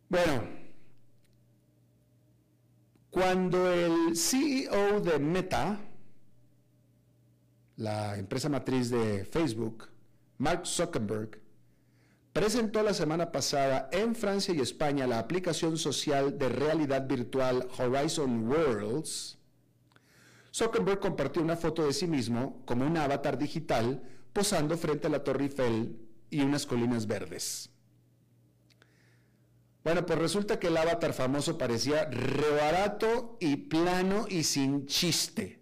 [0.09, 0.43] Bueno,
[3.11, 5.79] cuando el CEO de Meta,
[7.75, 9.87] la empresa matriz de Facebook,
[10.39, 11.39] Mark Zuckerberg,
[12.33, 18.47] presentó la semana pasada en Francia y España la aplicación social de realidad virtual Horizon
[18.47, 19.37] Worlds,
[20.53, 25.23] Zuckerberg compartió una foto de sí mismo como un avatar digital posando frente a la
[25.23, 25.97] Torre Eiffel
[26.29, 27.69] y unas colinas verdes.
[29.83, 35.59] Bueno, pues resulta que el avatar famoso parecía rebarato y plano y sin chiste.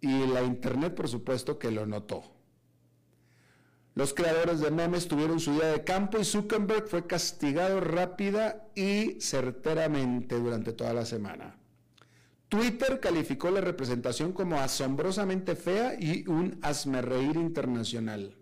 [0.00, 2.33] Y la internet, por supuesto, que lo notó.
[3.94, 9.20] Los creadores de memes tuvieron su día de campo y Zuckerberg fue castigado rápida y
[9.20, 11.56] certeramente durante toda la semana.
[12.48, 18.36] Twitter calificó la representación como asombrosamente fea y un asmerreír internacional.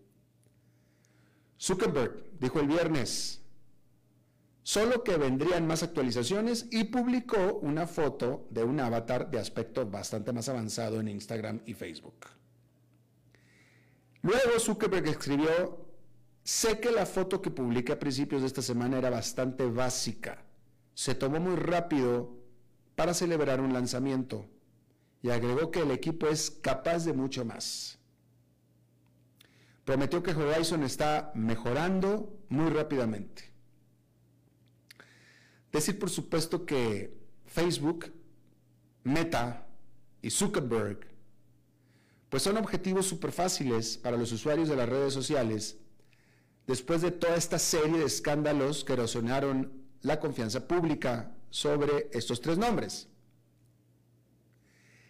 [1.61, 3.43] Zuckerberg dijo el viernes,
[4.63, 10.33] solo que vendrían más actualizaciones y publicó una foto de un avatar de aspecto bastante
[10.33, 12.27] más avanzado en Instagram y Facebook.
[14.23, 15.85] Luego Zuckerberg escribió,
[16.45, 20.45] sé que la foto que publiqué a principios de esta semana era bastante básica,
[20.95, 22.37] se tomó muy rápido
[22.95, 24.47] para celebrar un lanzamiento
[25.23, 27.99] y agregó que el equipo es capaz de mucho más.
[29.85, 33.51] Prometió que Horizon está mejorando muy rápidamente.
[35.73, 38.13] Decir por supuesto que Facebook,
[39.03, 39.67] Meta
[40.21, 41.12] y Zuckerberg
[42.33, 45.77] pues son objetivos súper fáciles para los usuarios de las redes sociales
[46.67, 52.57] después de toda esta serie de escándalos que erosionaron la confianza pública sobre estos tres
[52.57, 53.07] nombres.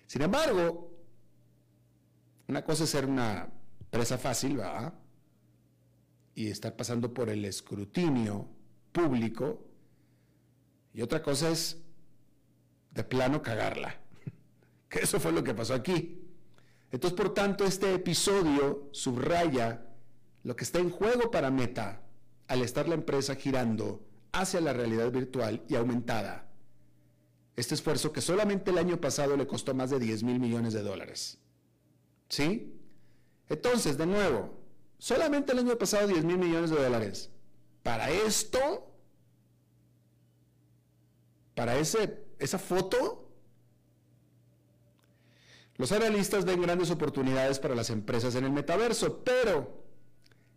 [0.08, 0.90] Sin embargo,
[2.48, 3.48] una cosa es ser una
[3.88, 4.92] presa fácil, ¿verdad?
[6.34, 8.48] Y estar pasando por el escrutinio
[8.90, 9.64] público.
[10.92, 11.80] Y otra cosa es
[12.90, 14.00] de plano cagarla.
[14.88, 16.21] Que eso fue lo que pasó aquí.
[16.92, 19.86] Entonces, por tanto, este episodio subraya
[20.44, 22.02] lo que está en juego para Meta
[22.48, 26.50] al estar la empresa girando hacia la realidad virtual y aumentada.
[27.56, 30.82] Este esfuerzo que solamente el año pasado le costó más de 10 mil millones de
[30.82, 31.38] dólares.
[32.28, 32.78] ¿Sí?
[33.48, 34.58] Entonces, de nuevo,
[34.98, 37.30] solamente el año pasado 10 mil millones de dólares.
[37.82, 38.94] Para esto,
[41.54, 43.31] para ese, esa foto,
[45.82, 49.82] los analistas ven grandes oportunidades para las empresas en el metaverso, pero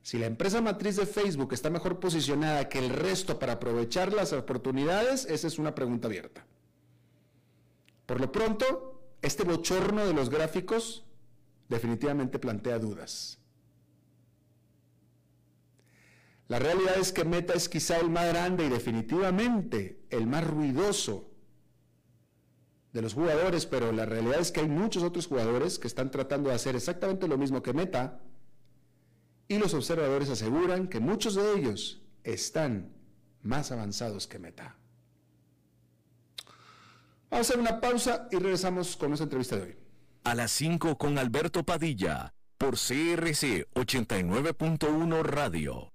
[0.03, 4.33] si la empresa matriz de Facebook está mejor posicionada que el resto para aprovechar las
[4.33, 6.45] oportunidades, esa es una pregunta abierta.
[8.05, 11.07] Por lo pronto, este bochorno de los gráficos
[11.69, 13.39] definitivamente plantea dudas.
[16.49, 21.31] La realidad es que Meta es quizá el más grande y definitivamente el más ruidoso
[22.95, 26.47] de los jugadores, pero la realidad es que hay muchos otros jugadores que están tratando
[26.47, 28.21] de hacer exactamente lo mismo que Meta,
[29.49, 32.93] y los observadores aseguran que muchos de ellos están
[33.41, 34.77] más avanzados que Meta.
[37.29, 39.75] Vamos a hacer una pausa y regresamos con nuestra entrevista de hoy.
[40.23, 45.94] A las 5 con Alberto Padilla, por CRC 89.1 Radio.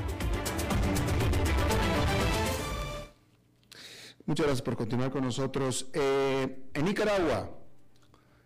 [4.25, 5.89] Muchas gracias por continuar con nosotros.
[5.93, 7.57] Eh, en Nicaragua,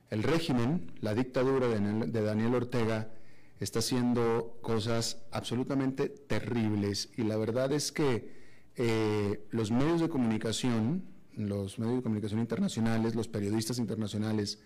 [0.09, 3.11] el régimen, la dictadura de, Daniel Ortega,
[3.59, 8.33] está haciendo cosas absolutamente terribles y la verdad es que
[8.75, 11.03] eh, los medios de comunicación,
[11.35, 14.61] los medios de comunicación internacionales, los periodistas internacionales,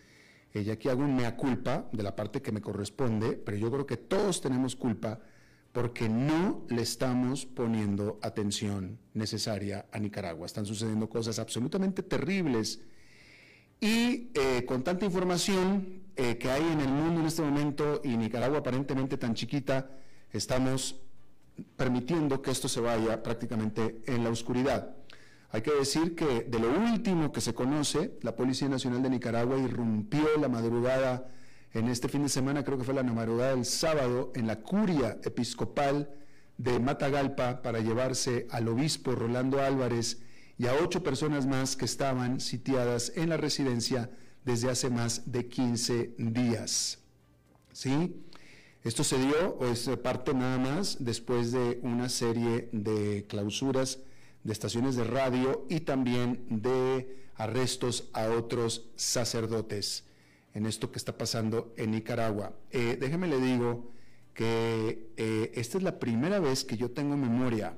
[0.53, 3.71] eh, y aquí hago un mea culpa de la parte que me corresponde, pero yo
[3.71, 5.19] creo que todos tenemos culpa
[5.71, 10.45] porque no le estamos poniendo atención necesaria a Nicaragua.
[10.45, 12.81] Están sucediendo cosas absolutamente terribles
[13.79, 18.17] y eh, con tanta información eh, que hay en el mundo en este momento y
[18.17, 19.89] Nicaragua aparentemente tan chiquita,
[20.33, 20.99] estamos
[21.77, 24.95] permitiendo que esto se vaya prácticamente en la oscuridad.
[25.51, 29.57] Hay que decir que de lo último que se conoce, la Policía Nacional de Nicaragua
[29.57, 31.31] irrumpió la madrugada
[31.73, 35.19] en este fin de semana, creo que fue la madrugada del sábado, en la curia
[35.23, 36.09] episcopal
[36.57, 40.19] de Matagalpa para llevarse al obispo Rolando Álvarez
[40.57, 44.09] y a ocho personas más que estaban sitiadas en la residencia
[44.43, 46.99] desde hace más de 15 días.
[47.71, 48.25] ¿Sí?
[48.83, 53.99] Esto se dio, o es parte nada más, después de una serie de clausuras
[54.43, 60.08] de estaciones de radio y también de arrestos a otros sacerdotes
[60.53, 62.53] en esto que está pasando en Nicaragua.
[62.71, 63.91] Eh, déjeme le digo
[64.33, 67.75] que eh, esta es la primera vez que yo tengo memoria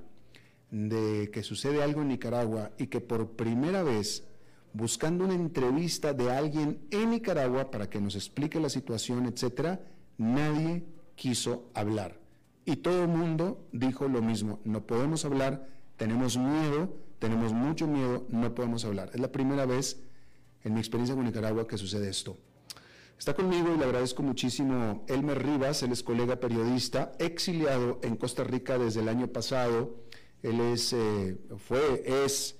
[0.70, 4.28] de que sucede algo en Nicaragua y que por primera vez,
[4.74, 9.82] buscando una entrevista de alguien en Nicaragua para que nos explique la situación, etcétera,
[10.18, 12.20] nadie quiso hablar.
[12.64, 18.26] Y todo el mundo dijo lo mismo, no podemos hablar, tenemos miedo, tenemos mucho miedo,
[18.30, 19.10] no podemos hablar.
[19.14, 20.00] Es la primera vez
[20.64, 22.38] en mi experiencia con Nicaragua que sucede esto.
[23.22, 28.44] Está conmigo y le agradezco muchísimo Elmer Rivas, él es colega periodista, exiliado en Costa
[28.44, 29.96] Rica desde el año pasado.
[30.42, 32.56] Él es, eh, fue, es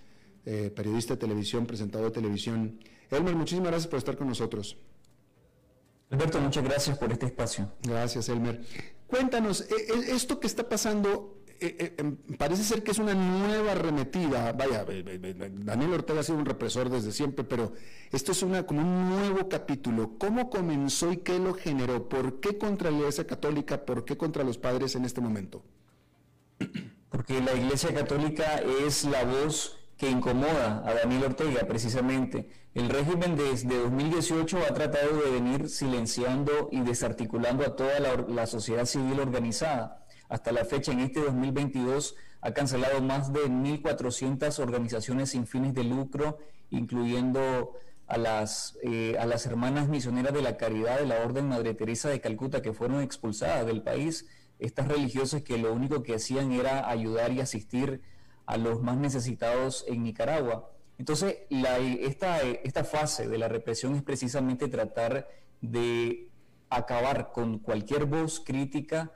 [0.46, 2.80] eh, periodista de televisión, presentador de televisión.
[3.10, 4.78] Elmer, muchísimas gracias por estar con nosotros.
[6.12, 7.72] Alberto, muchas gracias por este espacio.
[7.82, 8.64] Gracias, Elmer.
[9.08, 13.14] Cuéntanos, e, e, esto que está pasando eh, eh, em, parece ser que es una
[13.14, 14.52] nueva arremetida.
[14.52, 17.74] Vaya, Daniel Ortega ha sido un represor desde siempre, pero
[18.12, 20.18] esto es una, como un nuevo capítulo.
[20.18, 22.10] ¿Cómo comenzó y qué lo generó?
[22.10, 23.86] ¿Por qué contra la Iglesia Católica?
[23.86, 25.64] ¿Por qué contra los padres en este momento?
[27.10, 32.50] Porque la Iglesia Católica es la voz que incomoda a Daniel Ortega, precisamente.
[32.74, 38.86] El régimen desde 2018 ha tratado de venir silenciando y desarticulando a toda la sociedad
[38.86, 40.01] civil organizada
[40.32, 45.84] hasta la fecha, en este 2022, ha cancelado más de 1.400 organizaciones sin fines de
[45.84, 47.74] lucro, incluyendo
[48.08, 52.08] a las, eh, a las hermanas misioneras de la caridad de la Orden Madre Teresa
[52.08, 54.26] de Calcuta, que fueron expulsadas del país.
[54.58, 58.02] Estas religiosas que lo único que hacían era ayudar y asistir
[58.46, 60.72] a los más necesitados en Nicaragua.
[60.98, 65.28] Entonces, esta, esta fase de la represión es precisamente tratar
[65.60, 66.30] de
[66.70, 69.12] acabar con cualquier voz crítica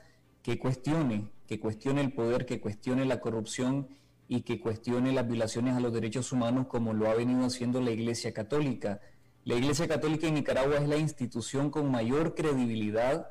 [0.46, 3.88] que cuestione, que cuestione el poder, que cuestione la corrupción
[4.28, 7.89] y que cuestione las violaciones a los derechos humanos como lo ha venido haciendo la
[7.89, 9.02] Iglesia Católica.
[9.43, 13.28] La Iglesia Católica en Nicaragua es la institución con mayor credibilidad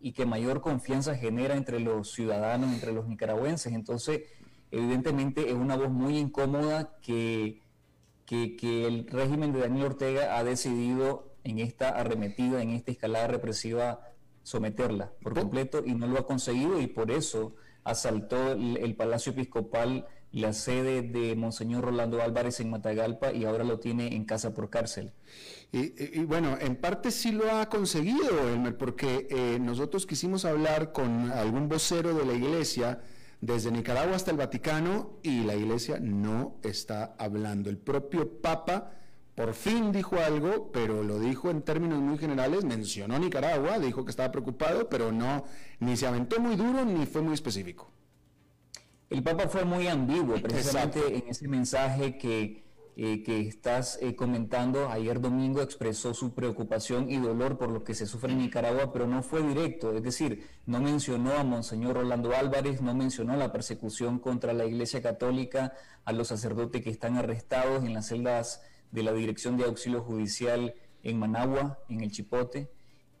[0.00, 3.74] y que mayor confianza genera entre los ciudadanos, entre los nicaragüenses.
[3.74, 4.22] Entonces,
[4.70, 7.60] evidentemente es una voz muy incómoda que,
[8.24, 14.00] que, el régimen de Daniel Ortega ha decidido en esta arremetida, en esta escalada represiva,
[14.46, 20.06] someterla por completo y no lo ha conseguido y por eso asaltó el Palacio Episcopal
[20.30, 24.70] la sede de Monseñor Rolando Álvarez en Matagalpa y ahora lo tiene en casa por
[24.70, 25.12] cárcel.
[25.72, 31.32] Y, bueno, en parte sí lo ha conseguido, Elmer, porque eh, nosotros quisimos hablar con
[31.32, 33.00] algún vocero de la iglesia
[33.40, 37.68] desde Nicaragua hasta el Vaticano y la iglesia no está hablando.
[37.68, 38.92] El propio Papa
[39.36, 44.10] por fin dijo algo, pero lo dijo en términos muy generales, mencionó Nicaragua, dijo que
[44.10, 45.44] estaba preocupado, pero no,
[45.78, 47.92] ni se aventó muy duro ni fue muy específico.
[49.10, 52.64] El Papa fue muy ambiguo precisamente en ese mensaje que,
[52.96, 54.88] eh, que estás eh, comentando.
[54.88, 59.06] Ayer domingo expresó su preocupación y dolor por lo que se sufre en Nicaragua, pero
[59.06, 59.92] no fue directo.
[59.92, 65.02] Es decir, no mencionó a Monseñor Rolando Álvarez, no mencionó la persecución contra la Iglesia
[65.02, 65.74] Católica,
[66.06, 70.74] a los sacerdotes que están arrestados en las celdas de la Dirección de Auxilio Judicial
[71.02, 72.70] en Managua, en el Chipote.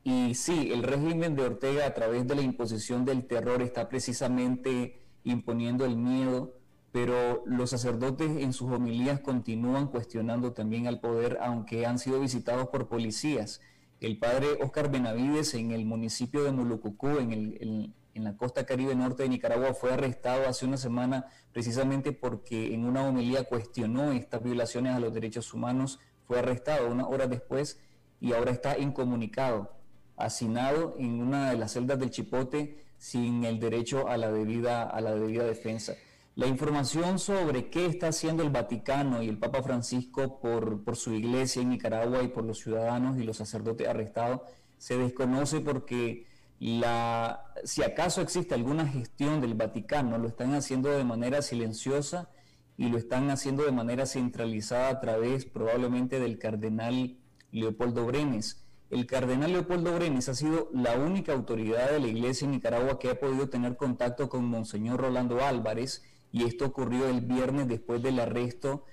[0.04, 5.02] Y sí, el régimen de Ortega a través de la imposición del terror está precisamente
[5.24, 6.54] imponiendo el miedo,
[6.92, 12.68] pero los sacerdotes en sus homilías continúan cuestionando también al poder, aunque han sido visitados
[12.68, 13.60] por policías.
[14.00, 18.94] El padre Oscar Benavides en el municipio de Mulucucú, en, el, en, la costa caribe
[18.94, 24.42] norte de Nicaragua, fue arrestado hace una semana precisamente porque en una homilía cuestionó estas
[24.42, 26.00] violaciones a los derechos humanos.
[26.24, 27.80] Fue arrestado una hora después
[28.20, 29.72] y ahora está incomunicado,
[30.16, 35.00] hacinado en una de las celdas del Chipote sin el derecho a la debida, a
[35.00, 35.94] la debida defensa.
[36.34, 41.14] La información sobre qué está haciendo el Vaticano y el Papa Francisco por, por su
[41.14, 44.40] iglesia en Nicaragua y por los ciudadanos y los sacerdotes arrestados
[44.78, 46.26] se desconoce porque
[46.58, 52.30] la, si acaso existe alguna gestión del Vaticano, lo están haciendo de manera silenciosa
[52.76, 57.18] y lo están haciendo de manera centralizada a través probablemente del cardenal
[57.50, 58.62] Leopoldo Brenes.
[58.90, 63.10] El cardenal Leopoldo Brenes ha sido la única autoridad de la iglesia en Nicaragua que
[63.10, 68.20] ha podido tener contacto con Monseñor Rolando Álvarez y esto ocurrió el viernes después del
[68.20, 68.84] arresto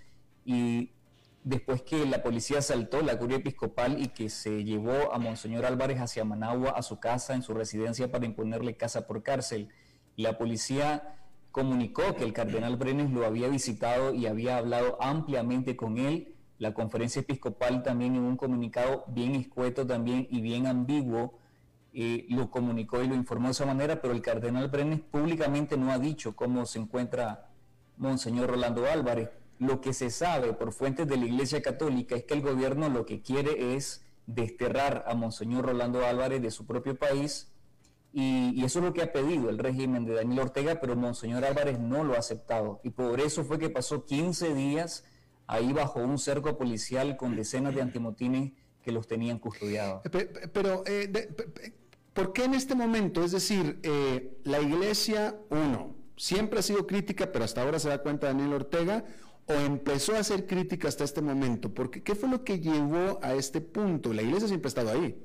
[0.46, 0.94] y
[1.44, 6.00] después que la policía asaltó la curia episcopal y que se llevó a Monseñor Álvarez
[6.00, 9.70] hacia Managua, a su casa, en su residencia, para imponerle casa por cárcel.
[10.16, 11.18] La policía
[11.52, 16.34] comunicó que el cardenal Brenes lo había visitado y había hablado ampliamente con él
[16.64, 21.40] la conferencia episcopal también en un comunicado bien escueto también y bien ambiguo
[21.94, 25.92] eh, lo comunicó y lo informó de esa manera, pero el cardenal Brenes públicamente no
[25.92, 27.50] ha dicho cómo se encuentra
[27.98, 29.30] Monseñor Rolando Álvarez.
[29.64, 33.06] Lo que se sabe por fuentes de la Iglesia Católica es que el gobierno lo
[33.06, 37.54] que quiere es desterrar a Monseñor Rolando Álvarez de su propio país
[38.12, 41.80] y, eso es lo que ha pedido el régimen de Daniel Ortega, pero Monseñor Álvarez
[41.80, 45.06] no lo ha aceptado y por eso fue que pasó 15 días
[45.48, 48.52] ahí bajo un cerco policial con decenas de antimotines
[48.82, 50.02] que los tenían custodiados.
[50.54, 51.34] Pero, eh,
[52.14, 53.24] ¿por qué en este momento?
[53.24, 58.00] Es decir, eh, la iglesia, uno, siempre ha sido crítica, pero hasta ahora se da
[58.00, 59.06] cuenta Daniel Ortega,
[59.48, 61.74] o empezó a ser crítica hasta este momento?
[61.74, 64.14] Porque, ¿Qué fue lo que llevó a este punto?
[64.14, 65.22] La iglesia siempre ha estado ahí.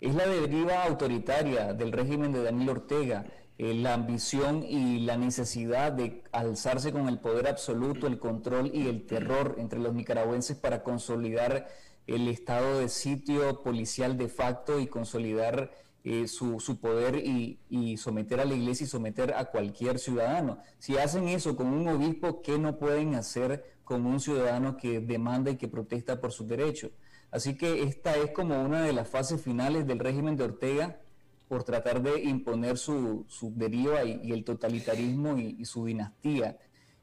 [0.00, 3.26] Es la deriva autoritaria del régimen de Daniel Ortega
[3.60, 8.86] eh, la ambición y la necesidad de alzarse con el poder absoluto, el control y
[8.86, 11.66] el terror entre los nicaragüenses para consolidar
[12.06, 15.72] el estado de sitio policial de facto y consolidar
[16.10, 20.58] eh, su, poder y, someter a la iglesia y someter a cualquier ciudadano.
[20.78, 25.50] Si hacen eso con un obispo, ¿qué no pueden hacer con un ciudadano que demanda
[25.50, 26.92] y que protesta por sus derechos?
[27.30, 30.98] Así que esta es como una de las fases finales del régimen de Ortega
[31.46, 36.56] por tratar de imponer su deriva y, el totalitarismo y, su dinastía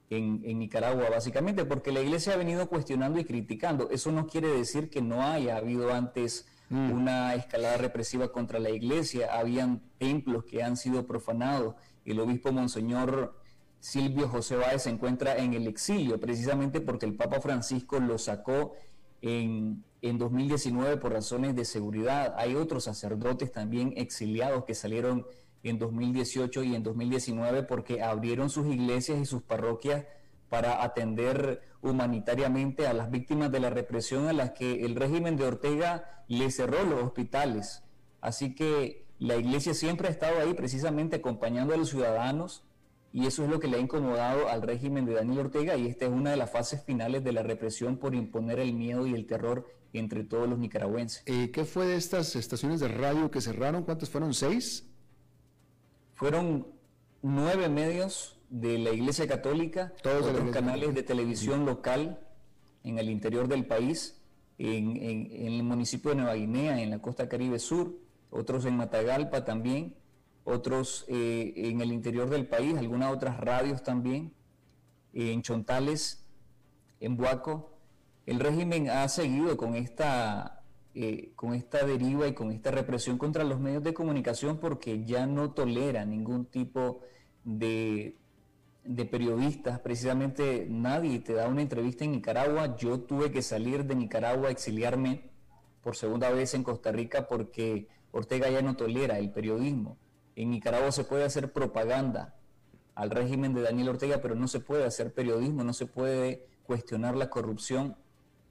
[0.10, 3.91] en, Nicaragua, básicamente, porque la iglesia ha venido cuestionando y criticando.
[3.91, 6.91] Eso no quiere decir que no haya habido antes mm.
[6.91, 11.76] una escalada represiva contra la iglesia, habían templos que han sido profanados.
[12.05, 13.36] El obispo Monseñor
[13.80, 18.74] Silvio José Báez se encuentra en el exilio, precisamente porque el Papa Francisco lo sacó
[19.22, 22.34] en, en 2019 por razones de seguridad.
[22.38, 25.26] Hay otros sacerdotes también exiliados que salieron
[25.63, 30.05] en 2018 y en 2019 porque abrieron sus iglesias y sus parroquias
[30.50, 35.46] para atender humanitariamente a las víctimas de la represión a las que el régimen de
[35.46, 37.84] Ortega le cerró los hospitales.
[38.22, 42.64] Así que la iglesia siempre ha estado ahí precisamente acompañando a los ciudadanos
[43.14, 46.06] y eso es lo que le ha incomodado al régimen de Daniel Ortega y esta
[46.06, 49.26] es una de las fases finales de la represión por imponer el miedo y el
[49.26, 51.24] terror entre todos los nicaragüenses.
[51.26, 53.84] Eh, ¿Qué fue de estas estaciones de radio que cerraron?
[53.84, 54.34] ¿Cuántas fueron?
[54.34, 54.86] ¿Seis?
[56.16, 56.68] Fueron
[57.22, 62.20] nueve medios de la Iglesia Católica, todos los canales de televisión local
[62.84, 64.22] en el interior del país,
[64.58, 67.93] en, el municipio de Nueva Guinea, en la costa caribe sur,
[68.30, 69.96] otros en Matagalpa también,
[70.43, 74.34] otros eh, en el interior del país, algunas otras radios también,
[75.14, 76.26] en Chontales,
[77.00, 77.72] en Buaco.
[78.26, 83.43] El régimen ha seguido con esta, eh, con esta deriva y con esta represión contra
[83.43, 87.02] los medios de comunicación porque ya no tolera ningún tipo
[87.43, 88.18] de
[88.86, 92.75] de periodistas, precisamente nadie te da una entrevista en Nicaragua.
[92.77, 95.31] Yo tuve que salir de Nicaragua, exiliarme
[95.81, 99.97] por segunda vez en Costa Rica porque Ortega ya no tolera el periodismo.
[100.36, 102.36] En Nicaragua se puede hacer propaganda
[102.93, 107.15] al régimen de Daniel Ortega, pero no se puede hacer periodismo, no se puede cuestionar
[107.15, 107.97] la corrupción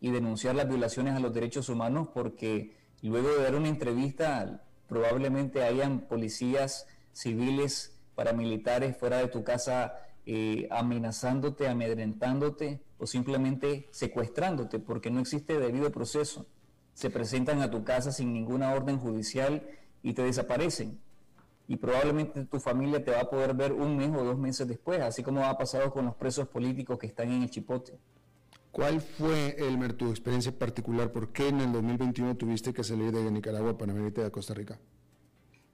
[0.01, 5.63] y denunciar las violaciones a los derechos humanos porque luego de dar una entrevista probablemente
[5.63, 9.95] hayan policías civiles paramilitares fuera de tu casa
[10.27, 16.47] eh, amenazándote, amedrentándote o simplemente secuestrándote porque no existe debido proceso.
[16.95, 19.67] Se presentan a tu casa sin ninguna orden judicial
[20.03, 21.01] y te desaparecen.
[21.67, 25.01] Y probablemente tu familia te va a poder ver un mes o dos meses después,
[25.01, 27.99] así como ha pasado con los presos políticos que están en el chipote.
[28.71, 31.13] ¿Cuál fue, Elmer, tu experiencia particular?
[31.13, 34.81] ¿Por qué en el 2021 tuviste que salir de Nicaragua para venirte a Costa Rica?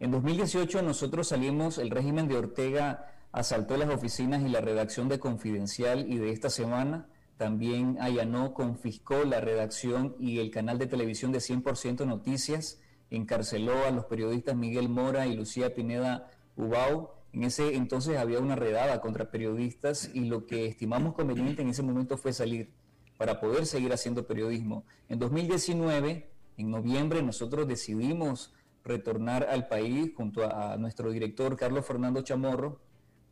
[0.00, 5.20] En 2018 nosotros salimos, el régimen de Ortega asaltó las oficinas y la redacción de
[5.20, 11.32] Confidencial y de esta semana también allanó, confiscó la redacción y el canal de televisión
[11.32, 17.14] de 100% Noticias, encarceló a los periodistas Miguel Mora y Lucía Pineda Ubao.
[17.32, 21.82] En ese entonces había una redada contra periodistas y lo que estimamos conveniente en ese
[21.82, 22.72] momento fue salir
[23.16, 24.84] para poder seguir haciendo periodismo.
[25.08, 28.52] En 2019, en noviembre, nosotros decidimos
[28.84, 32.80] retornar al país junto a, a nuestro director Carlos Fernando Chamorro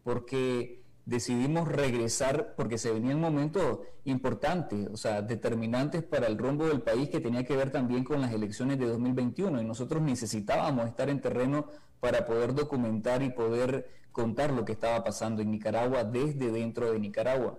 [0.03, 6.67] porque decidimos regresar porque se venía un momento importante, o sea, determinantes para el rumbo
[6.67, 10.87] del país que tenía que ver también con las elecciones de 2021 y nosotros necesitábamos
[10.87, 11.67] estar en terreno
[12.01, 16.99] para poder documentar y poder contar lo que estaba pasando en Nicaragua desde dentro de
[17.01, 17.59] Nicaragua.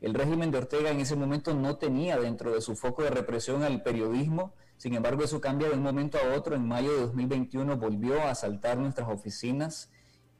[0.00, 3.64] El régimen de Ortega en ese momento no tenía dentro de su foco de represión
[3.64, 6.54] al periodismo, sin embargo eso cambia de un momento a otro.
[6.54, 9.90] En mayo de 2021 volvió a asaltar nuestras oficinas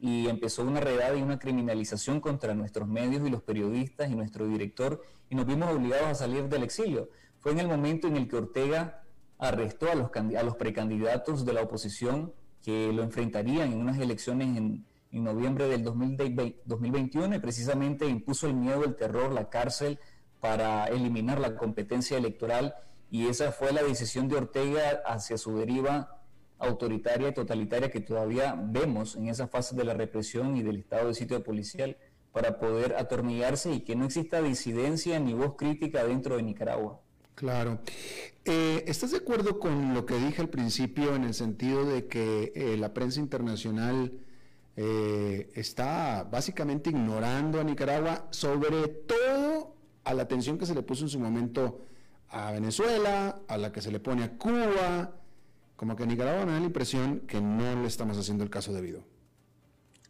[0.01, 4.47] y empezó una redada y una criminalización contra nuestros medios y los periodistas y nuestro
[4.47, 7.11] director y nos vimos obligados a salir del exilio.
[7.39, 9.03] Fue en el momento en el que Ortega
[9.39, 12.33] arrestó a los, a los precandidatos de la oposición
[12.63, 18.55] que lo enfrentarían en unas elecciones en, en noviembre del 2021 y precisamente impuso el
[18.55, 19.99] miedo, el terror, la cárcel
[20.41, 22.75] para eliminar la competencia electoral
[23.11, 26.20] y esa fue la decisión de Ortega hacia su deriva
[26.61, 31.09] autoritaria y totalitaria que todavía vemos en esa fase de la represión y del estado
[31.09, 31.97] de sitio policial
[32.33, 37.01] para poder atornillarse y que no exista disidencia ni voz crítica dentro de Nicaragua.
[37.35, 37.81] Claro.
[38.45, 42.53] Eh, ¿Estás de acuerdo con lo que dije al principio en el sentido de que
[42.55, 44.13] eh, la prensa internacional
[44.77, 51.05] eh, está básicamente ignorando a Nicaragua sobre todo a la atención que se le puso
[51.05, 51.87] en su momento
[52.29, 55.20] a Venezuela, a la que se le pone a Cuba,
[55.81, 59.03] como que Nicaragua me da la impresión que no le estamos haciendo el caso debido.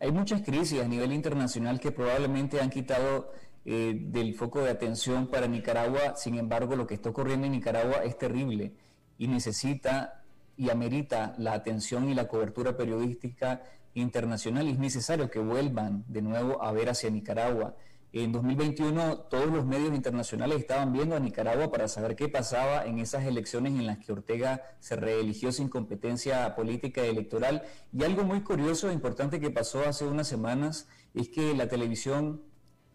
[0.01, 3.31] Hay muchas crisis a nivel internacional que probablemente han quitado
[3.65, 8.03] eh, del foco de atención para Nicaragua, sin embargo lo que está ocurriendo en Nicaragua
[8.03, 8.73] es terrible
[9.17, 10.25] y necesita
[10.57, 13.63] y amerita la atención y la cobertura periodística
[13.95, 17.77] internacional es necesario que vuelvan de nuevo a ver hacia Nicaragua.
[18.13, 22.99] En 2021 todos los medios internacionales estaban viendo a Nicaragua para saber qué pasaba en
[22.99, 27.63] esas elecciones en las que Ortega se reeligió sin competencia política electoral.
[27.93, 32.43] Y algo muy curioso e importante que pasó hace unas semanas es que la televisión,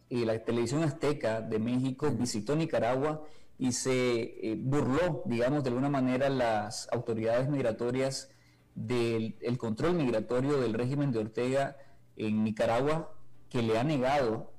[0.09, 3.23] eh, la televisión azteca de México visitó Nicaragua
[3.57, 3.91] y se
[4.21, 8.31] eh, burló, digamos, de alguna manera las autoridades migratorias
[8.75, 11.77] del control migratorio del régimen de Ortega
[12.17, 13.15] en Nicaragua,
[13.47, 14.54] que le ha negado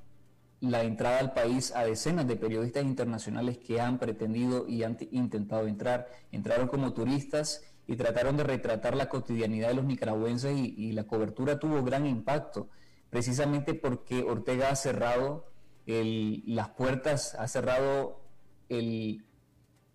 [0.60, 5.66] la entrada al país a decenas de periodistas internacionales que han pretendido y han intentado
[5.66, 6.08] entrar.
[6.32, 11.58] Entraron como turistas y trataron de retratar la cotidianidad de los nicaragüenses y, la cobertura
[11.58, 12.68] tuvo gran impacto,
[13.10, 15.46] precisamente porque Ortega ha cerrado
[15.86, 18.20] las puertas, ha cerrado,
[18.68, 19.24] el,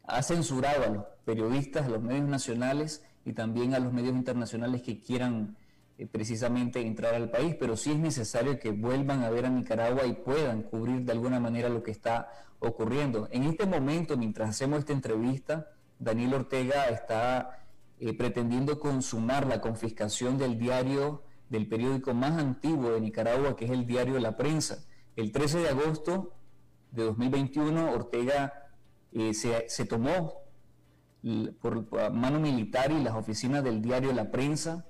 [0.04, 4.82] ha censurado a los periodistas, a los medios nacionales y también a los medios internacionales
[4.82, 5.58] que quieran
[5.98, 10.06] eh, precisamente entrar al país, pero sí es necesario que vuelvan a ver a Nicaragua
[10.06, 12.30] y puedan cubrir de alguna manera lo que está
[12.60, 13.28] ocurriendo.
[13.32, 17.66] En este momento, mientras hacemos esta entrevista, Daniel Ortega está
[18.00, 23.72] eh, pretendiendo consumar la confiscación del diario, del periódico más antiguo de Nicaragua, que es
[23.72, 24.84] el diario La Prensa.
[25.16, 26.34] El 13 de agosto
[26.92, 28.70] de 2021, Ortega
[29.12, 30.34] eh, se, tomó
[31.62, 34.86] por, mano militar y las oficinas del diario La Prensa,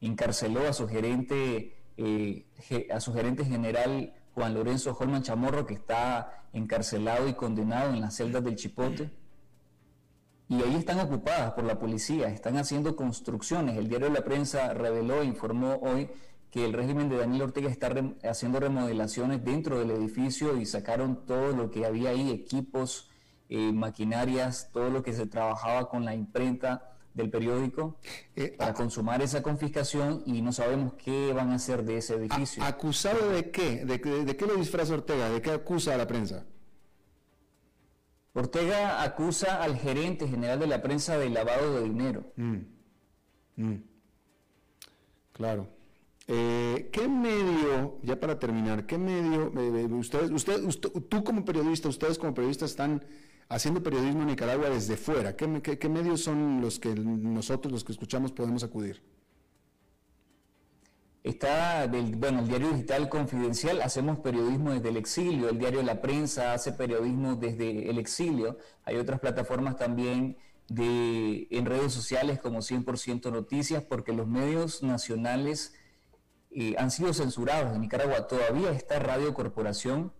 [0.00, 2.46] encarceló a su gerente, eh,
[2.92, 8.16] a su gerente general Juan Lorenzo Holman Chamorro, que está encarcelado y condenado en las
[8.16, 9.10] celdas del Chipote.
[10.48, 13.78] Y ahí están ocupadas por la policía, están haciendo construcciones.
[13.78, 16.10] El diario de la prensa reveló e informó hoy
[16.50, 17.92] que el régimen de Daniel Ortega está
[18.22, 23.10] haciendo remodelaciones dentro del edificio y sacaron todo lo que había ahí, equipos,
[23.48, 27.96] eh, maquinarias, todo lo que se trabajaba con la imprenta del periódico
[28.36, 32.62] eh, para consumar esa confiscación y no sabemos qué van a hacer de ese edificio.
[32.64, 33.84] ¿Acusado de qué?
[33.84, 35.30] ¿De, de qué lo disfraza Ortega?
[35.30, 36.44] ¿De qué acusa a la prensa?
[38.34, 42.32] Ortega acusa al gerente general de la prensa de lavado de dinero.
[42.34, 42.56] Mm.
[43.56, 43.82] Mm.
[45.32, 45.68] Claro.
[46.26, 50.62] Eh, ¿Qué medio, ya para terminar, qué medio, eh, ustedes, usted,
[51.08, 53.04] tú como periodista, ustedes como periodistas están
[53.54, 55.36] haciendo periodismo en Nicaragua desde fuera?
[55.36, 59.02] ¿Qué, medios son los que nosotros, los que escuchamos, podemos acudir?
[61.22, 66.02] Está, del, bueno, el diario digital confidencial, hacemos periodismo desde el exilio, el diario La
[66.02, 70.36] Prensa hace periodismo desde el exilio, hay otras plataformas también
[70.68, 75.74] de, en redes sociales como 100% Noticias, porque los medios nacionales
[76.50, 78.26] eh, han sido censurados en Nicaragua.
[78.26, 80.12] Todavía está Radio Corporación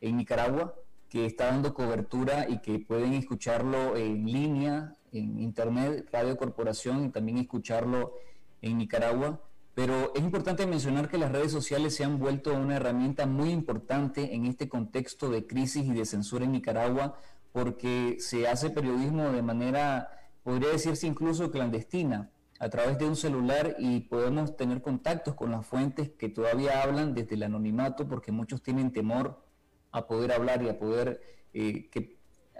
[0.00, 0.74] en Nicaragua,
[1.08, 7.08] que está dando cobertura y que pueden escucharlo en línea, en internet, Radio Corporación, y
[7.08, 8.14] también escucharlo
[8.60, 9.40] en Nicaragua.
[9.74, 14.34] Pero es importante mencionar que las redes sociales se han vuelto una herramienta muy importante
[14.34, 17.16] en este contexto de crisis y de censura en Nicaragua,
[17.52, 20.10] porque se hace periodismo de manera,
[20.42, 22.30] podría decirse incluso clandestina,
[22.60, 27.14] a través de un celular y podemos tener contactos con las fuentes que todavía hablan
[27.14, 29.47] desde el anonimato, porque muchos tienen temor
[29.90, 31.20] a poder hablar y a poder
[31.52, 31.88] eh,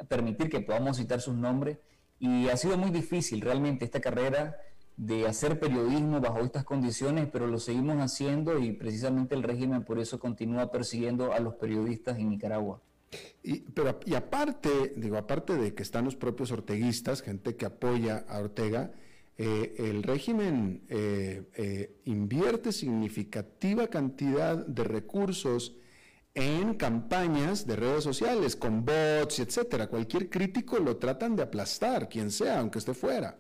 [0.09, 1.79] permitir que podamos citar sus nombres.
[2.19, 4.57] Y ha sido muy difícil realmente esta carrera
[4.97, 10.01] de hacer periodismo bajo estas condiciones, pero lo seguimos haciendo y precisamente el régimen por
[10.01, 12.83] eso continúa persiguiendo a los periodistas en Nicaragua.
[13.43, 18.25] Y, pero, y aparte, digo, aparte de que están los propios orteguistas, gente que apoya
[18.29, 18.91] a Ortega,
[19.39, 25.77] eh, el régimen eh, invierte significativa cantidad de recursos
[26.39, 29.89] en campañas de redes sociales, con bots, etcétera.
[29.89, 33.37] Cualquier crítico lo tratan de aplastar, quien sea, aunque esté fuera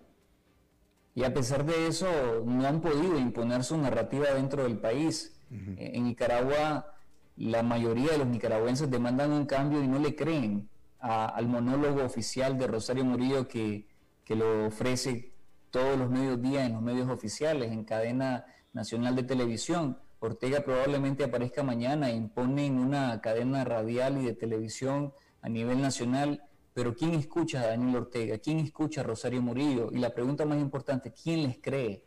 [1.18, 2.06] y a pesar de eso
[2.46, 5.36] no han podido imponer su narrativa dentro del país.
[5.50, 6.94] Eh, en Nicaragua
[7.38, 10.68] la mayoría de los nicaragüenses demandan un cambio y no le creen
[11.00, 13.86] al monólogo oficial de Rosario Murillo que,
[14.24, 15.32] que lo ofrece
[15.70, 19.98] todos los medios días en los medios oficiales, en cadena nacional de televisión.
[20.20, 25.12] Ortega probablemente aparezca mañana e impone en una cadena radial y de televisión
[25.42, 26.42] a nivel nacional
[26.78, 28.38] pero ¿quién escucha a Daniel Ortega?
[28.38, 29.90] ¿Quién escucha a Rosario Murillo?
[29.90, 32.04] Y la pregunta más importante, ¿quién les cree?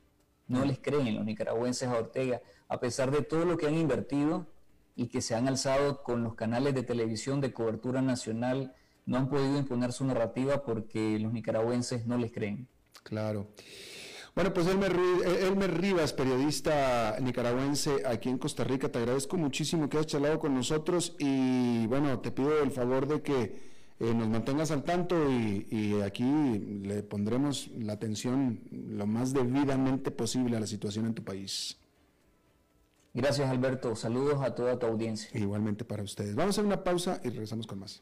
[0.48, 4.48] No les creen los nicaragüenses a Ortega, a pesar de todo lo que han invertido
[4.96, 8.74] y que se han alzado con los canales de televisión de cobertura nacional,
[9.06, 12.70] no han podido imponer su narrativa porque los nicaragüenses no les creen.
[13.04, 13.50] Claro.
[14.34, 14.96] Bueno, pues Elmer,
[15.42, 20.54] Elmer, Rivas, periodista nicaragüense aquí en Costa Rica, te agradezco muchísimo que hayas charlado con
[20.54, 26.02] nosotros y bueno, te pido el favor de que eh, nos mantengas al tanto y,
[26.02, 31.78] aquí le pondremos la atención lo más debidamente posible a la situación en tu país.
[33.14, 35.30] Gracias Alberto, saludos a toda tu audiencia.
[35.38, 36.36] Igualmente para ustedes.
[36.36, 38.02] Vamos a hacer una pausa y regresamos con más.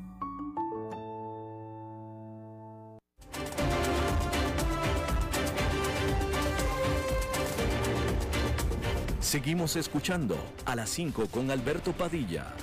[9.31, 12.53] Seguimos escuchando a las 5 con Alberto Padilla.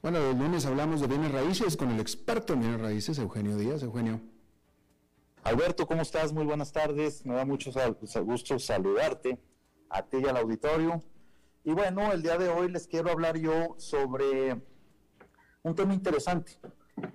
[0.00, 3.82] Bueno, el lunes hablamos de bienes raíces con el experto en bienes raíces, Eugenio Díaz.
[3.82, 4.20] Eugenio.
[5.42, 6.32] Alberto, ¿cómo estás?
[6.32, 7.26] Muy buenas tardes.
[7.26, 7.72] Me da mucho
[8.22, 9.40] gusto saludarte
[9.90, 11.02] a ti y al auditorio.
[11.64, 14.62] Y bueno, el día de hoy les quiero hablar yo sobre
[15.64, 16.52] un tema interesante,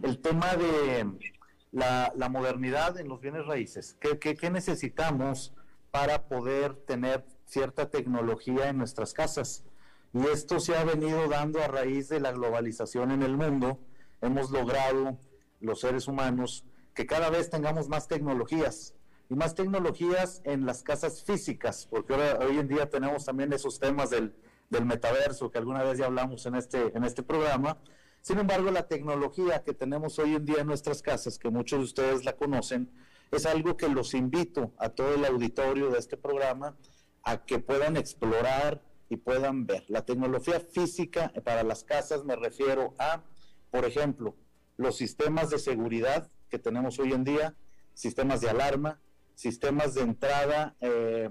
[0.01, 1.32] el tema de
[1.74, 3.97] la, modernidad en los bienes raíces.
[3.99, 5.53] qué necesitamos
[5.91, 9.65] para poder tener cierta tecnología en nuestras casas?
[10.13, 13.80] Y esto se ha venido dando a raíz de la globalización en el mundo.
[14.21, 15.17] Hemos logrado,
[15.59, 18.93] los seres humanos, que cada vez tengamos más tecnologías
[19.30, 24.11] y más tecnologías en las casas físicas, porque hoy en día tenemos también esos temas
[24.11, 24.36] del,
[24.69, 27.80] del metaverso que alguna vez ya hablamos en este, en este programa.
[28.24, 31.86] Sin embargo, la tecnología que tenemos hoy en día en nuestras casas, que muchos de
[31.86, 32.89] ustedes la conocen,
[33.30, 36.76] es algo que los invito a todo el auditorio de este programa
[37.21, 38.82] a que puedan explorar,
[39.13, 39.86] y puedan ver.
[39.88, 43.24] La tecnología física para las casas me refiero a,
[43.71, 44.36] por ejemplo,
[44.78, 47.55] los sistemas de seguridad que tenemos hoy en día,
[47.93, 48.99] sistemas de alarma,
[49.36, 51.30] sistemas de entrada eh,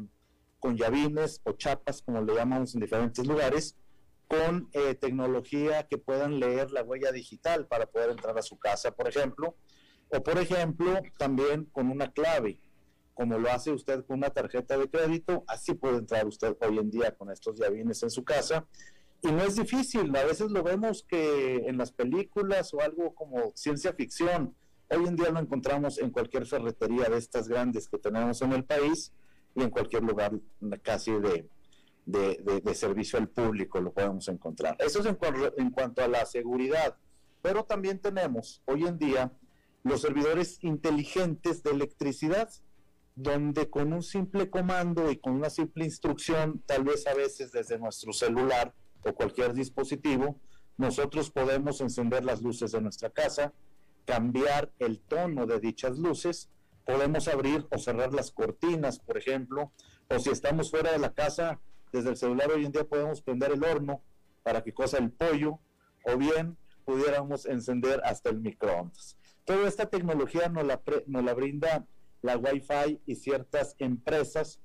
[0.60, 3.76] con llavines o chapas, como le llamamos en diferentes lugares,
[4.32, 8.90] con eh, tecnología que puedan leer la huella digital para poder entrar a su casa,
[8.90, 9.56] por ejemplo,
[10.08, 12.58] o por ejemplo, también con una clave
[13.12, 16.90] como lo hace usted con una tarjeta de crédito, así puede entrar usted hoy en
[16.90, 18.66] día con estos llavines en su casa.
[19.20, 23.52] Y no es difícil, a veces lo vemos que en las películas o algo como
[23.54, 24.56] ciencia ficción,
[24.88, 28.64] hoy en día lo encontramos en cualquier ferretería de estas grandes que tenemos en el
[28.64, 29.12] país
[29.54, 30.32] y en cualquier lugar
[30.82, 31.46] casi de,
[32.06, 34.76] de, servicio al público lo podemos encontrar.
[34.78, 35.18] Eso es en,
[35.58, 36.96] en cuanto a la seguridad,
[37.40, 39.32] pero también tenemos hoy en día
[39.82, 42.50] los servidores inteligentes de electricidad
[43.14, 47.78] donde con un simple comando y con una simple instrucción, tal vez a veces desde
[47.78, 48.74] nuestro celular
[49.04, 50.40] o cualquier dispositivo,
[50.78, 53.52] nosotros podemos encender las luces de nuestra casa,
[54.06, 56.48] cambiar el tono de dichas luces,
[56.86, 59.72] podemos abrir o cerrar las cortinas, por ejemplo,
[60.08, 61.60] o si estamos fuera de la casa,
[61.92, 64.02] desde el celular hoy en día podemos prender el horno
[64.42, 65.60] para que cosa el pollo,
[66.04, 69.16] o bien pudiéramos encender hasta el microondas.
[69.44, 71.86] Toda esta tecnología nos la, nos la brinda
[72.22, 74.60] la Wi-Fi y ciertas empresas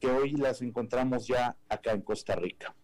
[0.00, 2.74] que hoy las encontramos ya acá en Costa Rica.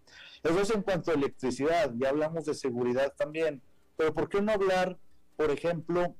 [0.43, 3.63] Eso es en cuanto a electricidad, ya hablamos de seguridad también,
[3.97, 4.99] pero ¿por qué no hablar,
[5.37, 6.17] por ejemplo,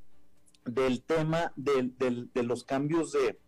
[0.65, 3.39] del tema de, los cambios de,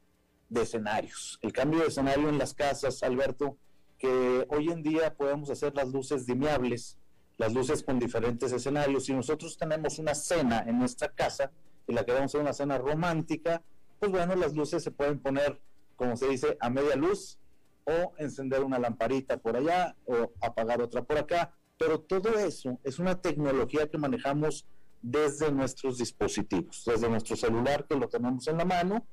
[0.60, 1.38] escenarios?
[1.42, 3.56] El cambio de escenario en las casas, Alberto,
[3.98, 6.98] que hoy en día podemos hacer las luces dimeables,
[7.38, 9.04] las luces con diferentes escenarios.
[9.06, 11.52] Si nosotros tenemos una cena en nuestra casa
[11.86, 13.62] y la queremos hacer una cena romántica,
[13.98, 15.60] pues bueno, las luces se pueden poner,
[15.96, 17.38] como se dice, a media luz
[17.84, 21.54] o encender una lamparita por allá o apagar otra por acá.
[21.78, 24.66] Pero todo eso es una tecnología que manejamos
[25.02, 29.06] desde nuestros dispositivos, desde nuestro celular que lo tenemos en la mano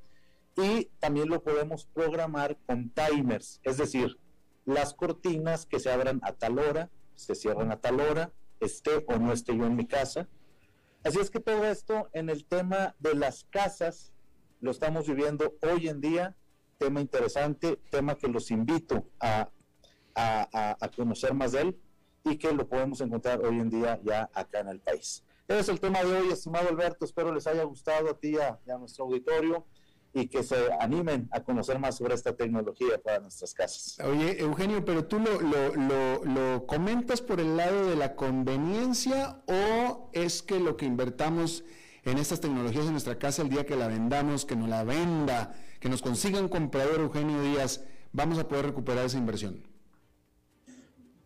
[0.56, 4.18] y también lo podemos programar con timers, es decir,
[4.66, 9.18] las cortinas que se abran a tal hora, se cierran a tal hora, esté o
[9.18, 10.28] no esté yo en mi casa.
[11.04, 14.14] Así es que todo esto en el tema de las casas
[14.62, 16.36] lo estamos viviendo hoy en día,
[16.78, 19.50] tema interesante, tema que los invito a,
[20.16, 21.82] a, conocer más de él
[22.24, 25.24] y que lo podemos encontrar hoy en día ya acá en el país.
[25.48, 28.38] Ese es el tema de hoy, estimado Alberto, espero les haya gustado a ti y
[28.38, 29.66] a, nuestro auditorio
[30.14, 33.98] y que se animen a conocer más sobre esta tecnología para nuestras casas.
[34.06, 39.42] Oye, Eugenio, pero tú lo, lo, lo, lo, comentas por el lado de la conveniencia
[39.48, 41.64] o es que lo que invertamos
[42.04, 45.56] en estas tecnologías en nuestra casa el día que la vendamos, que nos la venda,
[45.80, 49.64] que nos consiga un comprador Eugenio Díaz, vamos a poder recuperar esa inversión?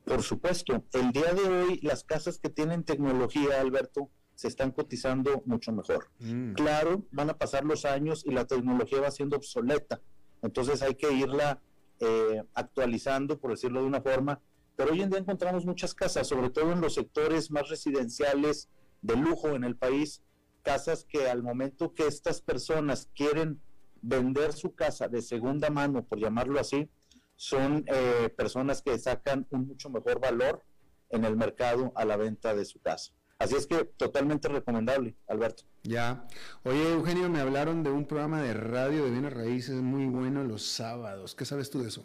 [0.06, 5.42] Por supuesto, el día de hoy las casas que tienen tecnología, Alberto, se están cotizando
[5.46, 6.10] mucho mejor.
[6.20, 6.54] Mm.
[6.54, 10.00] Claro, van a pasar los años y la tecnología va siendo obsoleta,
[10.44, 11.60] entonces hay que irla
[12.00, 14.40] eh, actualizando, por decirlo de una forma,
[14.76, 18.70] pero hoy en día encontramos muchas casas, sobre todo en los sectores más residenciales
[19.02, 20.22] de lujo en el país,
[20.62, 23.60] casas que al momento que estas personas quieren
[24.04, 26.88] vender su casa de segunda mano, por llamarlo así,
[27.36, 30.64] son eh, personas que sacan un mucho mejor valor
[31.10, 33.17] en el mercado a la venta de su casa.
[33.40, 35.64] Así es que totalmente recomendable, Alberto.
[35.84, 36.26] Ya.
[36.64, 40.64] Oye, Eugenio, me hablaron de un programa de radio de bienes raíces muy bueno los
[40.64, 41.36] sábados.
[41.36, 42.04] ¿Qué sabes tú de eso?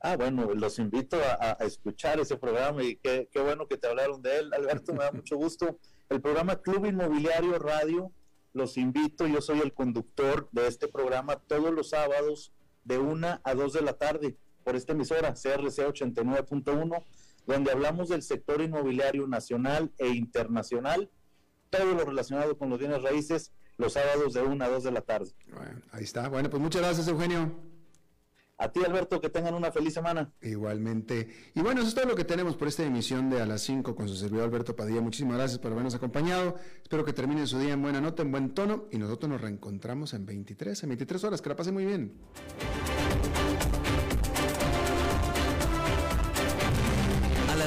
[0.00, 4.20] Ah, bueno, los invito a, escuchar ese programa y qué, qué, bueno que te hablaron
[4.20, 5.78] de él, Alberto, me da mucho gusto.
[6.08, 8.10] El programa Club Inmobiliario Radio,
[8.52, 12.52] los invito, yo soy el conductor de este programa todos los sábados
[12.84, 17.04] de una a dos de la tarde por esta emisora, CRC 89.1
[17.46, 21.10] donde hablamos del sector inmobiliario nacional e internacional,
[21.70, 25.00] todo lo relacionado con los bienes raíces, los sábados de 1 a 2 de la
[25.00, 25.30] tarde.
[25.90, 26.28] ahí está.
[26.28, 27.72] Bueno, pues muchas gracias, Eugenio.
[28.58, 30.32] A ti, Alberto, que tengan una feliz semana.
[30.40, 31.50] Igualmente.
[31.52, 33.96] Y bueno, eso es todo lo que tenemos por esta emisión de A las 5
[33.96, 35.00] con su servidor Alberto Padilla.
[35.00, 36.54] Muchísimas gracias por habernos acompañado.
[36.80, 38.86] Espero que terminen su día en buena nota, en buen tono.
[38.92, 41.42] Y nosotros nos reencontramos en 23, en 23 horas.
[41.42, 42.12] Que la pasen muy bien.